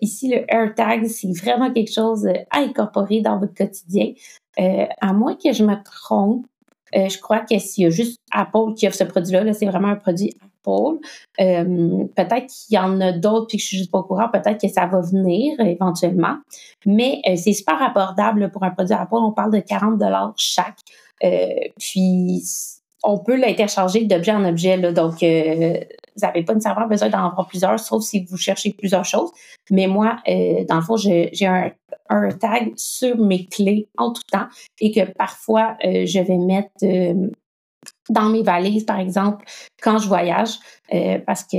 ici, 0.00 0.28
le 0.28 0.44
AirTag, 0.48 1.06
c'est 1.06 1.32
vraiment 1.36 1.70
quelque 1.72 1.92
chose 1.92 2.26
à 2.50 2.60
incorporer 2.60 3.20
dans 3.20 3.38
votre 3.38 3.54
quotidien. 3.54 4.12
à 4.56 5.12
moins 5.12 5.34
que 5.34 5.52
je 5.52 5.64
me 5.64 5.74
trompe, 5.84 6.46
je 6.92 7.18
crois 7.20 7.40
que 7.40 7.58
s'il 7.58 7.84
y 7.84 7.86
a 7.86 7.90
juste 7.90 8.20
Apple 8.32 8.74
qui 8.76 8.86
offre 8.86 8.96
ce 8.96 9.04
produit-là, 9.04 9.44
-là, 9.44 9.52
c'est 9.52 9.66
vraiment 9.66 9.88
un 9.88 9.96
produit 9.96 10.36
euh, 11.40 12.04
peut-être 12.14 12.46
qu'il 12.46 12.74
y 12.74 12.78
en 12.78 13.00
a 13.00 13.12
d'autres 13.12 13.46
puis 13.46 13.58
que 13.58 13.62
je 13.62 13.68
suis 13.68 13.78
juste 13.78 13.90
pas 13.90 13.98
au 13.98 14.02
courant. 14.02 14.28
Peut-être 14.32 14.60
que 14.60 14.68
ça 14.68 14.86
va 14.86 15.00
venir 15.00 15.58
éventuellement. 15.60 16.36
Mais 16.84 17.20
euh, 17.28 17.36
c'est 17.36 17.52
super 17.52 17.82
abordable 17.82 18.50
pour 18.50 18.64
un 18.64 18.70
produit 18.70 18.94
Apple. 18.94 19.14
On 19.14 19.32
parle 19.32 19.52
de 19.52 19.60
40 19.60 19.98
dollars 19.98 20.32
chaque. 20.36 20.78
Euh, 21.24 21.48
puis 21.78 22.42
on 23.02 23.18
peut 23.18 23.36
l'interchanger 23.36 24.04
d'objet 24.04 24.32
en 24.32 24.44
objet. 24.44 24.76
Là, 24.76 24.92
donc, 24.92 25.22
euh, 25.22 25.78
vous 26.16 26.26
n'avez 26.26 26.42
pas 26.42 26.54
nécessairement 26.54 26.86
besoin 26.86 27.08
d'en 27.08 27.26
avoir 27.26 27.46
plusieurs, 27.46 27.78
sauf 27.78 28.02
si 28.02 28.24
vous 28.24 28.36
cherchez 28.36 28.72
plusieurs 28.72 29.04
choses. 29.04 29.30
Mais 29.70 29.86
moi, 29.86 30.16
euh, 30.28 30.64
dans 30.68 30.76
le 30.76 30.82
fond, 30.82 30.96
j'ai 30.96 31.30
un, 31.42 31.70
un, 32.08 32.28
tag 32.30 32.72
sur 32.76 33.18
mes 33.18 33.46
clés 33.46 33.88
en 33.96 34.12
tout 34.12 34.22
temps 34.30 34.46
et 34.80 34.92
que 34.92 35.10
parfois, 35.12 35.76
euh, 35.84 36.06
je 36.06 36.20
vais 36.20 36.38
mettre 36.38 36.74
dans 38.08 38.28
mes 38.28 38.42
valises, 38.42 38.84
par 38.84 38.98
exemple, 38.98 39.44
quand 39.80 39.98
je 39.98 40.08
voyage, 40.08 40.58
parce 41.26 41.44
que 41.44 41.56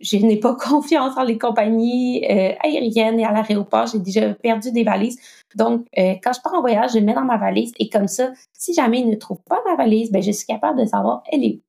je 0.00 0.16
n'ai 0.16 0.38
pas 0.38 0.54
confiance 0.60 1.16
en 1.16 1.22
les 1.22 1.38
compagnies 1.38 2.24
aériennes 2.26 3.20
et 3.20 3.24
à 3.24 3.32
l'aéroport. 3.32 3.86
J'ai 3.86 3.98
déjà 4.00 4.34
perdu 4.34 4.72
des 4.72 4.84
valises. 4.84 5.18
Donc, 5.54 5.86
quand 5.96 6.32
je 6.32 6.40
pars 6.40 6.54
en 6.54 6.60
voyage, 6.60 6.92
je 6.94 6.98
mets 6.98 7.14
dans 7.14 7.24
ma 7.24 7.36
valise 7.36 7.72
et 7.78 7.88
comme 7.88 8.08
ça, 8.08 8.32
si 8.52 8.74
jamais 8.74 9.00
ils 9.00 9.10
ne 9.10 9.16
trouvent 9.16 9.42
pas 9.48 9.60
ma 9.64 9.76
valise, 9.76 10.10
ben, 10.10 10.22
je 10.22 10.32
suis 10.32 10.46
capable 10.46 10.80
de 10.80 10.86
savoir 10.86 11.22
elle 11.30 11.44
est 11.44 11.54
où. 11.56 11.60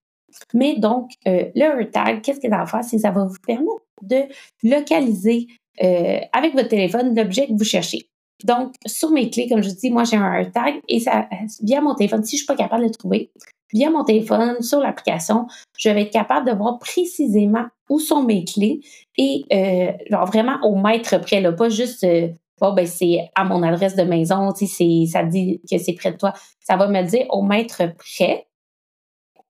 Mais 0.53 0.75
donc, 0.77 1.11
euh, 1.27 1.45
le 1.55 1.89
tag, 1.89 2.21
qu'est-ce 2.21 2.39
que 2.39 2.49
ça 2.49 2.57
va 2.57 2.65
faire? 2.65 2.83
C'est 2.83 2.99
ça 2.99 3.11
va 3.11 3.25
vous 3.25 3.39
permettre 3.45 3.83
de 4.01 4.23
localiser 4.63 5.47
euh, 5.83 6.19
avec 6.33 6.53
votre 6.53 6.69
téléphone 6.69 7.15
l'objet 7.15 7.47
que 7.47 7.53
vous 7.53 7.63
cherchez. 7.63 8.09
Donc, 8.43 8.73
sur 8.85 9.11
mes 9.11 9.29
clés, 9.29 9.47
comme 9.47 9.63
je 9.63 9.69
dis, 9.69 9.89
moi, 9.89 10.03
j'ai 10.03 10.17
un 10.17 10.45
tag 10.45 10.75
et 10.87 10.99
ça, 10.99 11.27
via 11.63 11.81
mon 11.81 11.95
téléphone, 11.95 12.23
si 12.23 12.37
je 12.37 12.43
suis 12.43 12.45
pas 12.45 12.55
capable 12.55 12.83
de 12.83 12.87
le 12.89 12.93
trouver, 12.93 13.31
via 13.73 13.89
mon 13.89 14.03
téléphone, 14.03 14.61
sur 14.61 14.79
l'application, 14.79 15.47
je 15.77 15.89
vais 15.89 16.03
être 16.03 16.13
capable 16.13 16.49
de 16.49 16.55
voir 16.55 16.77
précisément 16.79 17.65
où 17.89 17.99
sont 17.99 18.23
mes 18.23 18.43
clés 18.43 18.81
et 19.17 19.45
euh, 19.53 19.91
genre 20.09 20.25
vraiment 20.25 20.59
au 20.63 20.75
mètre 20.75 21.19
près, 21.21 21.41
là, 21.41 21.51
pas 21.51 21.69
juste 21.69 22.03
euh, 22.03 22.27
bon, 22.59 22.73
ben, 22.73 22.85
c'est 22.85 23.29
à 23.35 23.43
mon 23.43 23.63
adresse 23.63 23.95
de 23.95 24.03
maison, 24.03 24.51
tu 24.53 24.67
sais, 24.67 25.05
ça 25.11 25.23
dit 25.23 25.61
que 25.69 25.77
c'est 25.77 25.93
près 25.93 26.11
de 26.11 26.17
toi. 26.17 26.33
Ça 26.59 26.77
va 26.77 26.87
me 26.87 27.01
dire 27.03 27.25
au 27.29 27.41
mètre 27.41 27.83
près. 27.97 28.47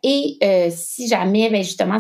Et 0.04 0.38
euh, 0.44 0.70
si 0.72 1.08
jamais, 1.08 1.50
ben 1.50 1.64
justement, 1.64 1.98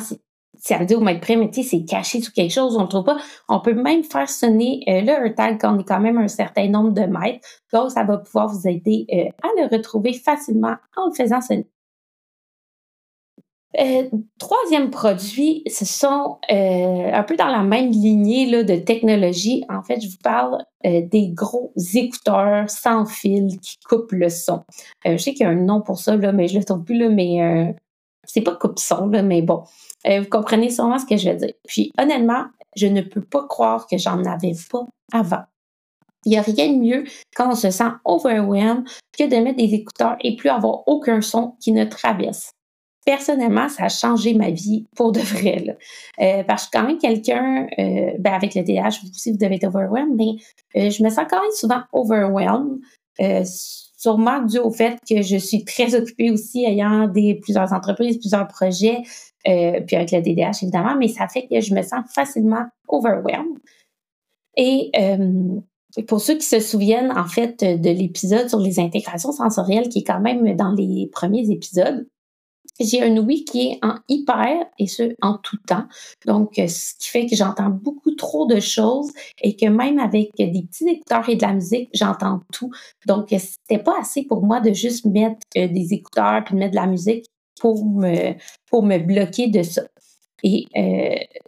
ça 0.66 0.80
veut 0.80 0.86
dire 0.86 0.98
au 0.98 1.04
mètre 1.04 1.26
tu 1.26 1.54
sais, 1.54 1.64
c'est 1.64 1.86
caché 1.86 2.22
sous 2.22 2.32
quelque 2.32 2.52
chose, 2.52 2.76
on 2.76 2.84
ne 2.84 2.88
trouve 2.88 3.04
pas. 3.04 3.18
On 3.48 3.60
peut 3.60 3.74
même 3.74 4.04
faire 4.04 4.28
sonner 4.28 4.84
euh, 4.88 5.02
le 5.24 5.36
tag 5.36 5.60
quand 5.62 5.76
on 5.76 5.80
est 5.80 5.84
quand 5.84 6.00
même 6.00 6.18
un 6.18 6.28
certain 6.28 6.68
nombre 6.68 6.92
de 6.92 7.02
mètres. 7.02 7.48
Donc, 7.72 7.92
ça 7.92 8.04
va 8.04 8.18
pouvoir 8.18 8.48
vous 8.48 8.68
aider 8.68 9.06
euh, 9.14 9.30
à 9.44 9.62
le 9.62 9.76
retrouver 9.76 10.14
facilement 10.14 10.76
en 10.98 11.08
le 11.10 11.14
faisant 11.14 11.40
sonner. 11.42 11.68
Euh, 13.80 14.10
troisième 14.40 14.90
produit, 14.90 15.62
ce 15.68 15.86
sont 15.86 16.38
euh, 16.50 17.12
un 17.14 17.24
peu 17.24 17.36
dans 17.36 17.50
la 17.50 17.62
même 17.62 17.92
lignée 17.92 18.48
là, 18.48 18.64
de 18.64 18.78
technologie. 18.78 19.64
En 19.70 19.84
fait, 19.84 20.00
je 20.02 20.08
vous 20.08 20.18
parle 20.24 20.64
des 20.84 21.30
gros 21.30 21.74
écouteurs 21.96 22.70
sans 22.70 23.06
fil 23.06 23.60
qui 23.60 23.78
coupent 23.88 24.12
le 24.12 24.30
son. 24.30 24.62
je 25.04 25.18
sais 25.18 25.34
qu'il 25.34 25.46
y 25.46 25.50
a 25.50 25.50
un 25.50 25.56
nom 25.56 25.82
pour 25.82 25.98
ça, 25.98 26.16
là, 26.16 26.32
mais 26.32 26.48
je 26.48 26.58
le 26.60 26.64
trouve 26.64 26.84
plus 26.84 26.98
là, 26.98 27.10
mais 27.10 27.76
c'est 28.28 28.42
pas 28.42 28.56
coupe-son, 28.56 29.08
mais 29.08 29.42
bon. 29.42 29.64
vous 30.06 30.30
comprenez 30.30 30.70
sûrement 30.70 31.00
ce 31.00 31.06
que 31.06 31.18
je 31.18 31.30
veux 31.30 31.36
dire. 31.36 31.54
Puis 31.68 31.92
honnêtement, 32.00 32.46
je 32.76 32.88
ne 32.88 33.02
peux 33.02 33.22
pas 33.22 33.46
croire 33.48 33.88
que 33.88 33.98
j'en 33.98 34.24
avais 34.26 34.54
pas 34.70 34.86
avant. 35.12 35.44
Il 36.26 36.32
n'y 36.32 36.38
a 36.38 36.42
rien 36.42 36.74
de 36.74 36.78
mieux 36.78 37.04
quand 37.36 37.52
on 37.52 37.56
se 37.56 37.70
sent 37.70 37.92
overwhelmed 38.04 38.84
que 39.18 39.24
de 39.24 39.36
mettre 39.44 39.58
des 39.58 39.74
écouteurs 39.74 40.18
et 40.22 40.36
plus 40.36 40.50
avoir 40.50 40.88
aucun 40.88 41.22
son 41.22 41.56
qui 41.60 41.72
ne 41.72 41.86
traverse 41.86 42.56
personnellement, 43.06 43.70
ça 43.70 43.86
a 43.86 43.90
changé 43.90 44.34
ma 44.34 44.50
vie 44.50 44.88
pour 44.96 45.12
de 45.12 45.20
vrai. 45.20 45.60
Là. 45.60 45.74
Euh, 46.22 46.44
parce 46.44 46.66
que 46.66 46.78
quand 46.78 46.86
même 46.86 46.98
quelqu'un, 46.98 47.68
euh, 47.78 48.12
ben 48.20 48.34
avec 48.34 48.56
le 48.56 48.64
TDAH, 48.64 49.02
vous 49.04 49.10
aussi, 49.10 49.32
vous 49.32 49.38
devez 49.38 49.56
être 49.56 49.66
overwhelmed, 49.66 50.16
mais 50.16 50.82
euh, 50.82 50.90
je 50.90 51.04
me 51.04 51.10
sens 51.10 51.26
quand 51.30 51.40
même 51.40 51.52
souvent 51.52 51.82
overwhelmed, 51.94 52.80
euh, 53.22 53.44
sûrement 54.06 54.44
dû 54.44 54.60
au 54.60 54.70
fait 54.70 55.00
que 55.10 55.24
je 55.24 55.36
suis 55.36 55.66
très 55.66 55.96
occupée 55.96 56.30
aussi 56.30 56.64
ayant 56.64 57.08
des 57.08 57.34
plusieurs 57.42 57.74
entreprises, 57.74 58.20
plusieurs 58.20 58.48
projets, 58.48 59.02
puis 59.44 59.96
avec 59.96 60.12
le 60.12 60.22
TDAH 60.22 60.60
évidemment, 60.62 60.96
mais 60.96 61.08
ça 61.08 61.28
fait 61.28 61.48
que 61.48 61.60
je 61.60 61.74
me 61.74 61.82
sens 61.82 62.04
facilement 62.14 62.66
overwhelmed. 62.88 63.58
Et 64.58 64.92
pour 66.08 66.22
ceux 66.22 66.36
qui 66.36 66.46
se 66.46 66.60
souviennent 66.60 67.12
en 67.18 67.26
fait 67.26 67.64
de 67.64 67.90
l'épisode 67.90 68.48
sur 68.48 68.60
les 68.60 68.80
intégrations 68.80 69.32
sensorielles 69.32 69.90
qui 69.90 70.00
est 70.00 70.04
quand 70.04 70.20
même 70.20 70.56
dans 70.56 70.74
les 70.74 71.10
premiers 71.12 71.50
épisodes, 71.50 72.08
j'ai 72.80 73.02
un 73.02 73.18
oui 73.18 73.46
qui 73.46 73.72
est 73.72 73.80
en 73.82 73.96
hyper 74.10 74.66
et 74.78 74.88
ce 74.88 75.16
en 75.22 75.38
tout 75.38 75.58
temps. 75.68 75.86
Donc, 76.26 76.60
euh, 76.60 76.68
ce 76.68 76.94
qui 77.00 77.10
fait 77.10 77.26
que 77.26 77.36
j'entends 77.36 77.70
beaucoup 77.70 78.12
trop 78.12 78.46
de 78.46 78.60
choses 78.60 79.12
et 79.42 79.56
que 79.56 79.68
même 79.68 80.00
avec 80.00 80.32
des 80.38 80.64
petits 80.70 80.88
écouteurs 80.90 81.28
et 81.30 81.36
de 81.36 81.42
la 81.42 81.54
musique, 81.54 81.90
j'entends 81.94 82.42
tout. 82.52 82.72
Donc, 83.06 83.32
euh, 83.32 83.38
c'était 83.40 83.82
pas 83.82 84.00
assez 84.00 84.24
pour 84.24 84.44
moi 84.44 84.60
de 84.60 84.74
juste 84.74 85.06
mettre 85.06 85.40
euh, 85.58 85.68
des 85.68 85.94
écouteurs 85.94 86.44
puis 86.44 86.56
de 86.56 86.60
mettre 86.60 86.72
de 86.72 86.76
la 86.76 86.88
musique 86.88 87.26
pour 87.60 87.86
me 87.86 88.34
pour 88.70 88.84
me 88.84 88.98
bloquer 88.98 89.48
de 89.48 89.64
ça. 89.64 89.84
Et 90.44 90.66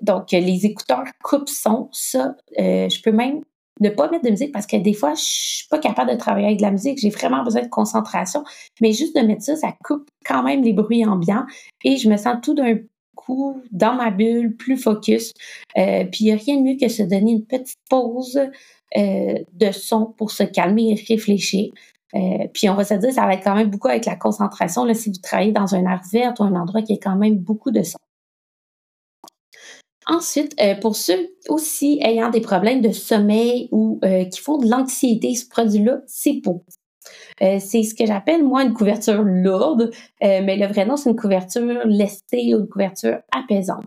donc, 0.01 0.31
les 0.31 0.65
écouteurs 0.65 1.03
coupe 1.21 1.49
son, 1.49 1.89
ça, 1.91 2.35
je 2.57 3.01
peux 3.03 3.11
même 3.11 3.41
ne 3.79 3.89
pas 3.89 4.09
mettre 4.09 4.25
de 4.25 4.29
musique 4.29 4.51
parce 4.51 4.67
que 4.67 4.77
des 4.77 4.93
fois, 4.93 5.13
je 5.13 5.21
suis 5.21 5.67
pas 5.69 5.79
capable 5.79 6.11
de 6.11 6.17
travailler 6.17 6.47
avec 6.47 6.57
de 6.57 6.63
la 6.63 6.71
musique. 6.71 6.99
J'ai 6.99 7.09
vraiment 7.09 7.43
besoin 7.43 7.61
de 7.61 7.67
concentration. 7.67 8.43
Mais 8.81 8.93
juste 8.93 9.15
de 9.15 9.21
mettre 9.21 9.43
ça, 9.43 9.55
ça 9.55 9.73
coupe 9.83 10.09
quand 10.25 10.43
même 10.43 10.63
les 10.63 10.73
bruits 10.73 11.05
ambiants 11.05 11.45
et 11.83 11.97
je 11.97 12.09
me 12.09 12.17
sens 12.17 12.37
tout 12.41 12.53
d'un 12.53 12.77
coup 13.15 13.61
dans 13.71 13.93
ma 13.93 14.11
bulle, 14.11 14.55
plus 14.55 14.77
focus. 14.77 15.33
Euh, 15.77 16.05
puis 16.05 16.25
il 16.25 16.25
n'y 16.25 16.31
a 16.31 16.35
rien 16.35 16.57
de 16.57 16.61
mieux 16.61 16.77
que 16.79 16.87
se 16.87 17.03
donner 17.03 17.31
une 17.31 17.45
petite 17.45 17.79
pause 17.89 18.39
euh, 18.97 19.33
de 19.53 19.71
son 19.71 20.05
pour 20.17 20.31
se 20.31 20.43
calmer 20.43 20.91
et 20.91 21.13
réfléchir. 21.13 21.71
Euh, 22.15 22.47
puis 22.53 22.69
on 22.69 22.75
va 22.75 22.85
se 22.85 22.93
dire, 22.93 23.11
ça 23.11 23.25
va 23.25 23.33
être 23.33 23.43
quand 23.43 23.55
même 23.55 23.69
beaucoup 23.69 23.89
avec 23.89 24.05
la 24.05 24.15
concentration. 24.15 24.85
Là, 24.85 24.93
si 24.93 25.09
vous 25.09 25.19
travaillez 25.21 25.51
dans 25.51 25.75
un 25.75 25.83
air 25.85 26.01
vert 26.11 26.33
ou 26.39 26.43
un 26.43 26.55
endroit 26.55 26.81
qui 26.81 26.93
a 26.93 26.97
quand 26.97 27.17
même 27.17 27.35
beaucoup 27.35 27.71
de 27.71 27.83
son. 27.83 27.97
Ensuite, 30.09 30.55
euh, 30.61 30.73
pour 30.75 30.95
ceux 30.95 31.35
aussi 31.49 31.99
ayant 32.01 32.29
des 32.29 32.39
problèmes 32.39 32.79
de 32.79 32.91
sommeil 32.91 33.67
ou 33.73 33.99
euh, 34.05 34.23
qui 34.23 34.39
font 34.39 34.57
de 34.57 34.69
l'anxiété, 34.69 35.35
ce 35.35 35.47
produit-là, 35.47 35.99
c'est 36.07 36.39
pour 36.41 36.63
euh, 37.41 37.57
c'est 37.59 37.83
ce 37.83 37.93
que 37.93 38.05
j'appelle, 38.05 38.43
moi, 38.43 38.63
une 38.63 38.73
couverture 38.73 39.21
lourde, 39.23 39.91
mais 40.21 40.57
le 40.57 40.65
vrai 40.67 40.85
nom, 40.85 40.97
c'est 40.97 41.09
une 41.09 41.15
couverture 41.15 41.85
lestée 41.85 42.53
ou 42.53 42.59
une 42.59 42.67
couverture 42.67 43.19
apaisante. 43.31 43.85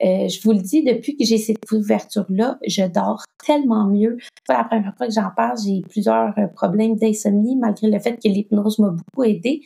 je 0.00 0.42
vous 0.42 0.52
le 0.52 0.58
dis, 0.58 0.82
depuis 0.82 1.16
que 1.16 1.24
j'ai 1.24 1.38
cette 1.38 1.64
couverture-là, 1.64 2.58
je 2.66 2.82
dors 2.82 3.24
tellement 3.46 3.86
mieux. 3.86 4.18
C'est 4.46 4.52
la 4.52 4.64
première 4.64 4.94
fois 4.94 5.06
que 5.06 5.14
j'en 5.14 5.30
parle, 5.34 5.56
j'ai 5.64 5.80
plusieurs 5.88 6.34
problèmes 6.54 6.96
d'insomnie, 6.96 7.56
malgré 7.56 7.88
le 7.88 7.98
fait 7.98 8.16
que 8.22 8.28
l'hypnose 8.28 8.78
m'a 8.78 8.90
beaucoup 8.90 9.24
aidé. 9.24 9.62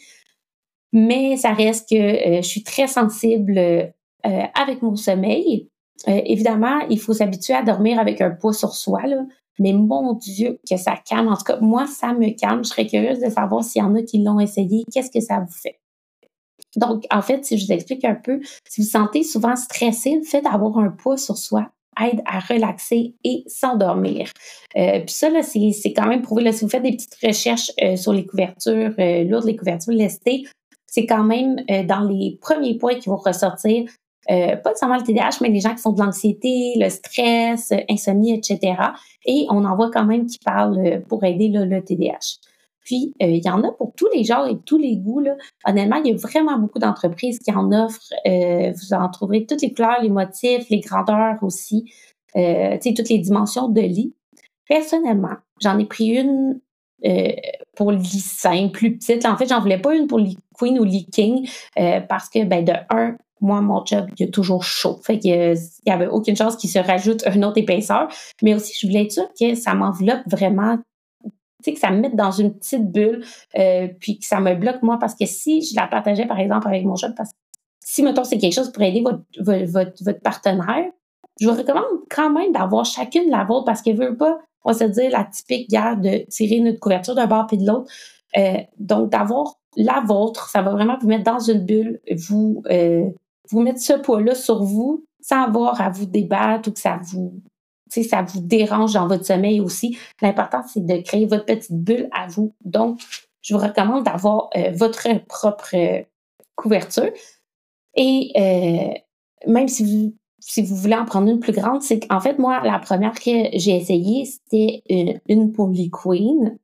Mais 0.93 1.37
ça 1.37 1.53
reste 1.53 1.89
que 1.89 1.97
je 1.97 2.47
suis 2.47 2.63
très 2.63 2.87
sensible 2.87 3.59
avec 4.23 4.83
mon 4.83 4.95
sommeil. 4.95 5.69
Euh, 6.09 6.21
évidemment, 6.25 6.81
il 6.91 6.99
faut 6.99 7.15
s'habituer 7.15 7.55
à 7.55 7.63
dormir 7.63 7.99
avec 7.99 8.21
un 8.21 8.31
poids 8.31 8.53
sur 8.53 8.75
soi, 8.75 9.07
là. 9.07 9.25
mais 9.59 9.73
mon 9.73 10.15
Dieu, 10.15 10.59
que 10.69 10.77
ça 10.77 10.97
calme. 11.09 11.29
En 11.29 11.37
tout 11.37 11.45
cas, 11.45 11.59
moi, 11.61 11.87
ça 11.87 12.13
me 12.13 12.31
calme. 12.39 12.65
Je 12.65 12.71
serais 12.71 12.87
curieuse 12.87 13.21
de 13.21 13.31
savoir 13.31 13.65
s'il 13.65 13.81
y 13.81 13.85
en 13.85 13.95
a 13.95 14.03
qui 14.03 14.23
l'ont 14.23 14.41
essayé. 14.41 14.85
Qu'est-ce 14.93 15.11
que 15.11 15.21
ça 15.21 15.41
vous 15.41 15.53
fait? 15.53 15.81
Donc, 16.77 17.05
en 17.11 17.23
fait, 17.23 17.45
si 17.45 17.57
je 17.57 17.67
vous 17.67 17.73
explique 17.73 18.05
un 18.05 18.17
peu, 18.17 18.41
si 18.69 18.83
vous 18.83 18.89
sentez 18.89 19.23
souvent 19.23 19.55
stressé, 19.55 20.17
le 20.17 20.25
fait 20.25 20.43
d'avoir 20.43 20.79
un 20.79 20.91
poids 20.91 21.17
sur 21.17 21.39
soi 21.39 21.71
aide 22.03 22.21
à 22.27 22.41
relaxer 22.41 23.15
et 23.23 23.45
s'endormir. 23.47 24.29
Euh, 24.77 24.99
puis 24.99 25.15
ça, 25.15 25.31
là, 25.31 25.45
c'est 25.45 25.93
quand 25.93 26.09
même 26.09 26.23
prouvé. 26.23 26.43
Là, 26.43 26.51
si 26.51 26.65
vous 26.65 26.71
faites 26.71 26.83
des 26.83 26.97
petites 26.97 27.17
recherches 27.23 27.71
euh, 27.81 27.95
sur 27.95 28.13
les 28.13 28.27
couvertures 28.27 28.93
lourdes, 28.99 29.47
les 29.47 29.55
couvertures 29.55 29.93
lestées, 29.93 30.45
c'est 30.89 31.07
quand 31.07 31.23
même 31.23 31.57
dans 31.87 32.01
les 32.01 32.37
premiers 32.41 32.77
points 32.77 32.97
qui 32.97 33.09
vont 33.09 33.17
ressortir 33.17 33.85
euh, 34.31 34.57
pas 34.57 34.75
seulement 34.75 34.97
le 34.97 35.03
TDAH, 35.03 35.39
mais 35.41 35.49
les 35.49 35.61
gens 35.61 35.75
qui 35.75 35.83
font 35.83 35.93
de 35.93 36.01
l'anxiété, 36.01 36.75
le 36.77 36.89
stress, 36.89 37.73
insomnie, 37.89 38.35
etc. 38.35 38.77
Et 39.27 39.47
on 39.51 39.65
en 39.65 39.77
voit 39.77 39.91
quand 39.91 40.05
même 40.05 40.27
qui 40.27 40.39
parlent 40.39 40.79
euh, 40.79 41.01
pour 41.01 41.25
aider 41.25 41.49
le 41.49 41.83
TDAH. 41.83 42.39
Puis, 42.85 43.15
euh, 43.23 43.27
il 43.27 43.45
y 43.45 43.49
en 43.49 43.63
a 43.65 43.73
pour 43.73 43.93
tous 43.97 44.09
les 44.15 44.25
genres 44.25 44.47
et 44.47 44.59
tous 44.65 44.77
les 44.77 44.97
goûts. 44.97 45.21
Là. 45.21 45.37
Honnêtement, 45.67 45.97
il 46.05 46.11
y 46.11 46.15
a 46.15 46.17
vraiment 46.17 46.59
beaucoup 46.59 46.79
d'entreprises 46.79 47.39
qui 47.39 47.51
en 47.51 47.73
offrent. 47.73 48.13
vous 48.27 48.95
en 48.95 49.09
trouverez 49.09 49.47
toutes 49.47 49.63
les 49.63 49.73
couleurs, 49.73 50.03
les 50.03 50.11
motifs, 50.11 50.69
les 50.69 50.81
grandeurs 50.81 51.39
aussi, 51.43 51.91
euh, 52.37 52.77
toutes 52.83 53.09
les 53.09 53.19
dimensions 53.19 53.69
de 53.69 53.81
lit. 53.81 54.15
Personnellement, 54.69 55.37
j'en 55.63 55.79
ai 55.79 55.87
pris 55.87 56.09
une 56.09 56.61
pour 57.77 57.93
lit 57.93 58.21
simple, 58.21 58.71
plus 58.71 58.97
petite. 58.97 59.27
En 59.27 59.37
fait, 59.37 59.47
j'en 59.47 59.61
voulais 59.61 59.79
pas 59.79 59.95
une 59.95 60.07
pour 60.07 60.19
lit 60.19 60.39
queen 60.59 60.79
ou 60.79 60.85
lit 60.85 61.05
king 61.07 61.47
parce 62.09 62.31
que, 62.31 62.45
ben, 62.45 62.65
de 62.65 62.73
un, 62.89 63.17
moi, 63.45 63.61
mon 63.61 63.85
job, 63.85 64.07
il 64.19 64.27
y 64.27 64.29
a 64.29 64.31
toujours 64.31 64.65
chaud. 64.65 64.99
Fait 65.03 65.19
qu'il 65.19 65.55
n'y 65.87 65.93
avait 65.93 66.07
aucune 66.07 66.37
chance 66.37 66.57
qu'il 66.57 66.71
se 66.71 66.79
rajoute 66.79 67.23
une 67.27 67.45
autre 67.45 67.59
épaisseur. 67.59 68.09
Mais 68.43 68.55
aussi, 68.55 68.73
je 68.81 68.87
voulais 68.87 69.05
être 69.05 69.13
sûre 69.13 69.29
que 69.39 69.55
ça 69.55 69.75
m'enveloppe 69.75 70.23
vraiment, 70.27 70.79
tu 71.23 71.31
sais, 71.63 71.73
que 71.75 71.79
ça 71.79 71.91
me 71.91 72.01
mette 72.01 72.17
dans 72.17 72.31
une 72.31 72.55
petite 72.55 72.91
bulle, 72.91 73.25
euh, 73.59 73.89
puis 74.01 74.19
que 74.19 74.27
ça 74.27 74.41
me 74.41 74.55
bloque 74.55 74.83
moi. 74.83 74.99
Parce 74.99 75.15
que 75.15 75.27
si 75.27 75.63
je 75.63 75.77
la 75.77 75.87
partageais, 75.87 76.27
par 76.27 76.41
exemple, 76.41 76.67
avec 76.67 76.85
mon 76.85 76.97
job, 76.97 77.13
parce 77.17 77.31
que 77.31 77.37
si, 77.85 78.03
mettons, 78.03 78.25
c'est 78.25 78.39
quelque 78.39 78.55
chose 78.55 78.73
pour 78.73 78.83
aider 78.83 79.03
votre, 79.03 79.23
votre, 79.39 80.05
votre 80.05 80.21
partenaire, 80.21 80.91
je 81.41 81.49
vous 81.49 81.55
recommande 81.55 81.85
quand 82.11 82.31
même 82.31 82.53
d'avoir 82.53 82.85
chacune 82.85 83.31
la 83.31 83.45
vôtre 83.45 83.65
parce 83.67 83.83
qu'elle 83.83 83.97
veut 83.97 84.17
pas, 84.17 84.39
on 84.65 84.73
va 84.73 84.79
se 84.79 84.85
dire, 84.85 85.11
la 85.11 85.25
typique 85.25 85.69
guerre 85.69 85.97
de 85.99 86.25
tirer 86.31 86.61
notre 86.61 86.81
couverture 86.81 87.15
d'un 87.15 87.27
bord 87.27 87.47
puis 87.47 87.59
de 87.59 87.67
l'autre. 87.67 87.91
Euh, 88.37 88.59
donc, 88.79 89.11
d'avoir 89.11 89.55
la 89.77 90.03
vôtre. 90.07 90.49
Ça 90.49 90.63
va 90.63 90.73
vraiment 90.73 90.97
vous 91.01 91.09
mettre 91.09 91.25
dans 91.25 91.39
une 91.39 91.65
bulle, 91.65 92.01
vous, 92.17 92.63
euh, 92.71 93.09
vous 93.51 93.61
mettre 93.61 93.81
ce 93.81 93.95
poids-là 93.95 94.35
sur 94.35 94.63
vous 94.63 95.05
sans 95.21 95.45
avoir 95.45 95.81
à 95.81 95.91
vous 95.91 96.07
débattre 96.07 96.69
ou 96.69 96.73
que 96.73 96.79
ça 96.79 97.01
vous, 97.03 97.41
ça 97.89 98.23
vous 98.23 98.41
dérange 98.41 98.93
dans 98.93 99.07
votre 99.07 99.25
sommeil 99.25 99.61
aussi. 99.61 99.97
L'important, 100.21 100.63
c'est 100.67 100.85
de 100.85 101.03
créer 101.03 101.27
votre 101.27 101.45
petite 101.47 101.73
bulle 101.73 102.09
à 102.13 102.27
vous. 102.27 102.55
Donc, 102.65 103.01
je 103.43 103.55
vous 103.55 103.61
recommande 103.61 104.05
d'avoir 104.05 104.51
euh, 104.57 104.71
votre 104.73 105.09
propre 105.27 105.75
euh, 105.75 106.03
couverture. 106.57 107.11
Et 107.97 108.33
même 109.47 109.69
si 109.69 109.85
vous 109.85 110.15
si 110.47 110.61
vous 110.61 110.77
voulez 110.77 110.95
en 110.95 111.07
prendre 111.07 111.31
une 111.31 111.41
plus 111.41 111.55
grande, 111.55 111.81
c'est 111.81 112.01
qu'en 112.01 112.21
fait, 112.21 112.39
moi, 112.39 112.61
la 112.65 112.79
première 112.79 113.15
que 113.15 113.31
j'ai 113.55 113.77
essayée, 113.77 114.27
c'était 114.27 114.83
une, 114.91 115.19
une 115.27 115.91
Queen 115.91 116.59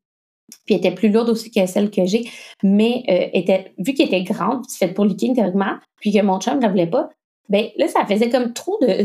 puis 0.65 0.75
était 0.75 0.93
plus 0.93 1.11
lourde 1.11 1.29
aussi 1.29 1.51
que 1.51 1.65
celle 1.67 1.91
que 1.91 2.05
j'ai, 2.07 2.29
mais 2.63 3.03
euh, 3.09 3.29
était, 3.33 3.73
vu 3.79 3.95
qu'elle 3.95 4.09
était 4.09 4.23
grande, 4.23 4.65
faite 4.71 4.95
pour 4.95 5.05
liquide 5.05 5.35
théoriquement, 5.35 5.77
puis 6.01 6.13
que 6.13 6.23
mon 6.23 6.41
chum 6.41 6.57
ne 6.57 6.63
la 6.63 6.69
voulait 6.69 6.87
pas, 6.87 7.09
ben 7.49 7.67
là, 7.77 7.89
ça 7.89 8.07
faisait 8.07 8.31
comme 8.31 8.53
trop 8.53 8.79
de, 8.83 9.05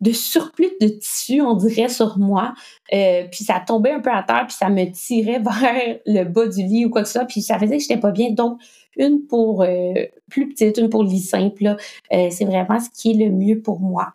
de 0.00 0.12
surplus 0.12 0.70
de 0.80 0.88
tissu, 0.88 1.40
on 1.40 1.54
dirait, 1.54 1.88
sur 1.88 2.18
moi. 2.18 2.54
Euh, 2.92 3.24
puis 3.30 3.44
ça 3.44 3.62
tombait 3.66 3.92
un 3.92 4.00
peu 4.00 4.10
à 4.10 4.22
terre, 4.22 4.46
puis 4.46 4.56
ça 4.56 4.68
me 4.68 4.84
tirait 4.90 5.38
vers 5.40 5.98
le 6.06 6.24
bas 6.24 6.46
du 6.46 6.62
lit 6.62 6.84
ou 6.86 6.90
quoi 6.90 7.02
que 7.02 7.08
ce 7.08 7.14
soit, 7.14 7.24
puis 7.24 7.42
ça 7.42 7.58
faisait 7.58 7.76
que 7.76 7.82
j'étais 7.82 8.00
pas 8.00 8.10
bien. 8.10 8.30
Donc, 8.30 8.60
une 8.96 9.26
pour 9.26 9.62
euh, 9.62 9.94
plus 10.30 10.48
petite, 10.48 10.78
une 10.78 10.90
pour 10.90 11.04
lit 11.04 11.20
simple, 11.20 11.76
c'est 12.10 12.44
vraiment 12.44 12.80
ce 12.80 12.90
qui 12.90 13.12
est 13.12 13.24
le 13.24 13.30
mieux 13.30 13.60
pour 13.62 13.80
moi 13.80 14.14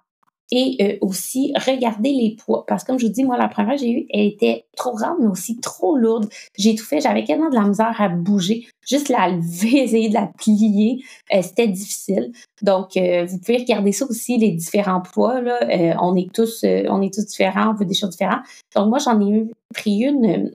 et 0.52 0.78
euh, 0.82 0.98
aussi 1.02 1.54
regarder 1.56 2.12
les 2.12 2.36
poids. 2.36 2.66
Parce 2.68 2.84
que 2.84 2.88
comme 2.88 3.00
je 3.00 3.08
vous 3.08 3.12
dis, 3.12 3.24
moi, 3.24 3.38
la 3.38 3.48
première 3.48 3.78
j'ai 3.78 3.92
eue, 3.92 4.06
elle 4.12 4.26
était 4.26 4.66
trop 4.76 4.96
grande, 4.96 5.18
mais 5.20 5.28
aussi 5.28 5.60
trop 5.60 5.98
lourde. 5.98 6.30
J'ai 6.58 6.76
tout 6.76 6.86
fait, 6.86 7.02
j'avais 7.02 7.24
tellement 7.24 7.50
de 7.50 7.56
la 7.56 7.64
misère 7.64 8.00
à 8.00 8.10
bouger. 8.10 8.68
Juste 8.88 9.10
la 9.10 9.30
lever, 9.30 9.78
essayer 9.84 10.10
de 10.10 10.14
la 10.14 10.28
plier, 10.38 11.04
euh, 11.34 11.42
c'était 11.42 11.68
difficile. 11.68 12.32
Donc, 12.62 12.98
euh, 12.98 13.26
vous 13.26 13.40
pouvez 13.40 13.58
regarder 13.58 13.92
ça 13.92 14.06
aussi, 14.06 14.38
les 14.38 14.52
différents 14.52 15.02
poids. 15.02 15.42
Là. 15.42 15.60
on 16.02 16.16
est 16.16 16.32
tous 16.34 16.64
on 16.64 17.02
est 17.02 17.14
tous 17.14 17.26
différents, 17.26 17.72
on 17.72 17.74
veut 17.74 17.86
des 17.86 17.96
choses 17.96 18.12
différentes. 18.12 18.44
Donc, 18.76 18.90
moi, 18.90 19.00
j'en 19.00 19.20
ai 19.22 19.50
pris 19.74 20.00
une 20.00 20.52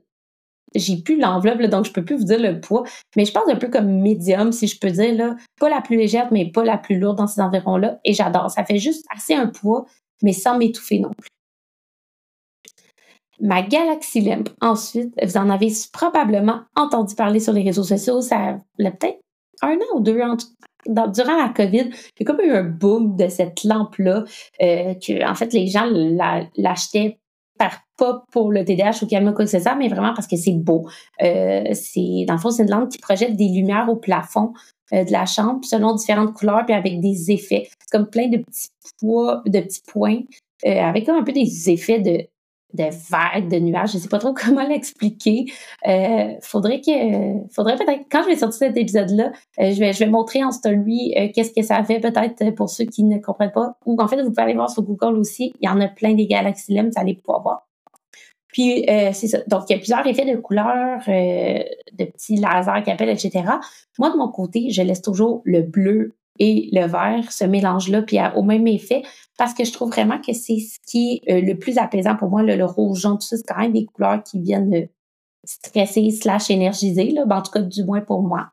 j'ai 0.75 0.97
plus 0.97 1.19
l'enveloppe, 1.19 1.61
donc 1.63 1.85
je 1.85 1.91
peux 1.91 2.03
plus 2.03 2.17
vous 2.17 2.23
dire 2.23 2.39
le 2.39 2.59
poids, 2.59 2.83
mais 3.15 3.25
je 3.25 3.31
pense 3.31 3.47
un 3.49 3.55
peu 3.55 3.67
comme 3.67 4.01
médium, 4.01 4.51
si 4.51 4.67
je 4.67 4.79
peux 4.79 4.91
dire, 4.91 5.15
là. 5.15 5.35
Pas 5.59 5.69
la 5.69 5.81
plus 5.81 5.97
légère, 5.97 6.29
mais 6.31 6.49
pas 6.51 6.63
la 6.63 6.77
plus 6.77 6.99
lourde 6.99 7.17
dans 7.17 7.27
ces 7.27 7.41
environs-là. 7.41 7.99
Et 8.05 8.13
j'adore. 8.13 8.49
Ça 8.49 8.63
fait 8.63 8.77
juste 8.77 9.05
assez 9.13 9.33
un 9.33 9.47
poids, 9.47 9.85
mais 10.23 10.33
sans 10.33 10.57
m'étouffer 10.57 10.99
non 10.99 11.11
plus. 11.17 11.27
Ma 13.39 13.63
Galaxy 13.63 14.21
Lamp, 14.21 14.49
ensuite, 14.61 15.13
vous 15.21 15.37
en 15.37 15.49
avez 15.49 15.71
probablement 15.91 16.61
entendu 16.75 17.15
parler 17.15 17.39
sur 17.39 17.53
les 17.53 17.63
réseaux 17.63 17.83
sociaux. 17.83 18.21
Ça 18.21 18.59
peut-être 18.77 19.19
un 19.63 19.75
an 19.75 19.95
ou 19.95 19.99
deux 19.99 20.21
ans 20.21 20.37
durant 20.85 21.37
la 21.37 21.49
COVID, 21.55 21.91
il 22.19 22.19
y 22.19 22.23
a 22.23 22.25
comme 22.25 22.41
eu 22.41 22.51
un 22.51 22.63
boom 22.63 23.15
de 23.15 23.27
cette 23.27 23.63
lampe-là, 23.63 24.23
euh, 24.61 24.93
que 24.95 25.29
en 25.29 25.35
fait 25.35 25.53
les 25.53 25.67
gens 25.67 25.87
l'achetaient 26.57 27.19
pas 27.97 28.23
pour 28.31 28.51
le 28.51 28.65
TDAH 28.65 29.03
ou 29.03 29.07
calme 29.07 29.33
quoi 29.33 29.45
que 29.45 29.51
ce 29.51 29.59
soit, 29.59 29.75
mais 29.75 29.87
vraiment 29.87 30.13
parce 30.13 30.27
que 30.27 30.35
c'est 30.35 30.53
beau. 30.53 30.87
Euh, 31.21 31.65
c'est 31.73 32.25
dans 32.27 32.33
le 32.33 32.39
fond, 32.39 32.51
c'est 32.51 32.63
une 32.63 32.69
lampe 32.69 32.89
qui 32.89 32.97
projette 32.97 33.35
des 33.35 33.49
lumières 33.49 33.87
au 33.89 33.95
plafond 33.95 34.53
euh, 34.93 35.03
de 35.03 35.11
la 35.11 35.25
chambre 35.25 35.63
selon 35.63 35.93
différentes 35.95 36.33
couleurs 36.33 36.65
puis 36.65 36.73
avec 36.73 36.99
des 36.99 37.31
effets. 37.31 37.69
C'est 37.79 37.97
comme 37.97 38.09
plein 38.09 38.27
de 38.27 38.37
petits 38.37 38.69
poids, 38.99 39.41
de 39.45 39.59
petits 39.59 39.83
points 39.87 40.21
euh, 40.65 40.81
avec 40.81 41.05
comme 41.05 41.17
un 41.17 41.23
peu 41.23 41.31
des 41.31 41.69
effets 41.69 41.99
de 41.99 42.27
de 42.73 42.85
vagues, 43.09 43.49
de 43.49 43.59
nuages. 43.59 43.93
Je 43.93 43.97
sais 43.97 44.07
pas 44.07 44.19
trop 44.19 44.33
comment 44.45 44.67
l'expliquer. 44.67 45.45
Euh, 45.87 46.35
faudrait 46.41 46.81
que, 46.81 46.91
faudrait 47.53 47.75
peut-être, 47.75 48.05
quand 48.11 48.23
je 48.23 48.27
vais 48.27 48.35
sortir 48.35 48.67
cet 48.67 48.77
épisode-là, 48.77 49.31
je 49.57 49.79
vais, 49.79 49.93
je 49.93 49.99
vais 49.99 50.09
montrer 50.09 50.43
en 50.43 50.51
story 50.51 51.13
qu'est-ce 51.33 51.51
que 51.51 51.61
ça 51.61 51.83
fait 51.83 51.99
peut-être 51.99 52.51
pour 52.55 52.69
ceux 52.69 52.85
qui 52.85 53.03
ne 53.03 53.17
comprennent 53.19 53.51
pas. 53.51 53.75
Ou 53.85 53.99
en 54.01 54.07
fait, 54.07 54.21
vous 54.21 54.29
pouvez 54.29 54.43
aller 54.43 54.53
voir 54.53 54.69
sur 54.69 54.83
Google 54.83 55.17
aussi. 55.17 55.53
Il 55.61 55.67
y 55.67 55.69
en 55.69 55.79
a 55.81 55.87
plein 55.87 56.13
des 56.13 56.27
Galaxy 56.27 56.73
Lamps, 56.73 56.89
vous 56.93 57.01
allez 57.01 57.15
pouvoir 57.15 57.41
voir. 57.41 57.67
Puis, 58.51 58.85
euh, 58.89 59.11
c'est 59.13 59.27
ça. 59.27 59.39
Donc, 59.47 59.63
il 59.69 59.73
y 59.73 59.75
a 59.75 59.77
plusieurs 59.77 60.05
effets 60.05 60.25
de 60.25 60.37
couleurs, 60.37 61.01
euh, 61.07 61.63
de 61.93 62.05
petits 62.05 62.35
lasers 62.35 62.83
qui 62.83 62.91
appellent, 62.91 63.09
etc. 63.09 63.45
Moi, 63.97 64.11
de 64.11 64.17
mon 64.17 64.29
côté, 64.29 64.69
je 64.71 64.81
laisse 64.81 65.01
toujours 65.01 65.41
le 65.45 65.61
bleu 65.61 66.15
et 66.39 66.69
le 66.71 66.87
vert, 66.87 67.31
ce 67.31 67.43
mélange-là, 67.43 68.01
puis 68.01 68.17
au 68.35 68.43
même 68.43 68.67
effet, 68.67 69.03
parce 69.37 69.53
que 69.53 69.63
je 69.63 69.71
trouve 69.71 69.89
vraiment 69.89 70.19
que 70.19 70.33
c'est 70.33 70.59
ce 70.59 70.77
qui 70.87 71.21
est 71.25 71.31
euh, 71.31 71.41
le 71.41 71.57
plus 71.57 71.77
apaisant 71.77 72.15
pour 72.15 72.29
moi, 72.29 72.43
le, 72.43 72.63
rouge, 72.65 72.99
jaune, 72.99 73.17
tout 73.17 73.27
ça, 73.27 73.37
c'est 73.37 73.47
quand 73.47 73.59
même 73.59 73.73
des 73.73 73.85
couleurs 73.85 74.23
qui 74.23 74.39
viennent 74.39 74.87
stresser 75.43 76.09
slash 76.11 76.49
énergiser, 76.49 77.11
là, 77.11 77.25
ben, 77.25 77.37
en 77.37 77.41
tout 77.41 77.51
cas, 77.51 77.61
du 77.61 77.83
moins 77.83 78.01
pour 78.01 78.21
moi. 78.21 78.49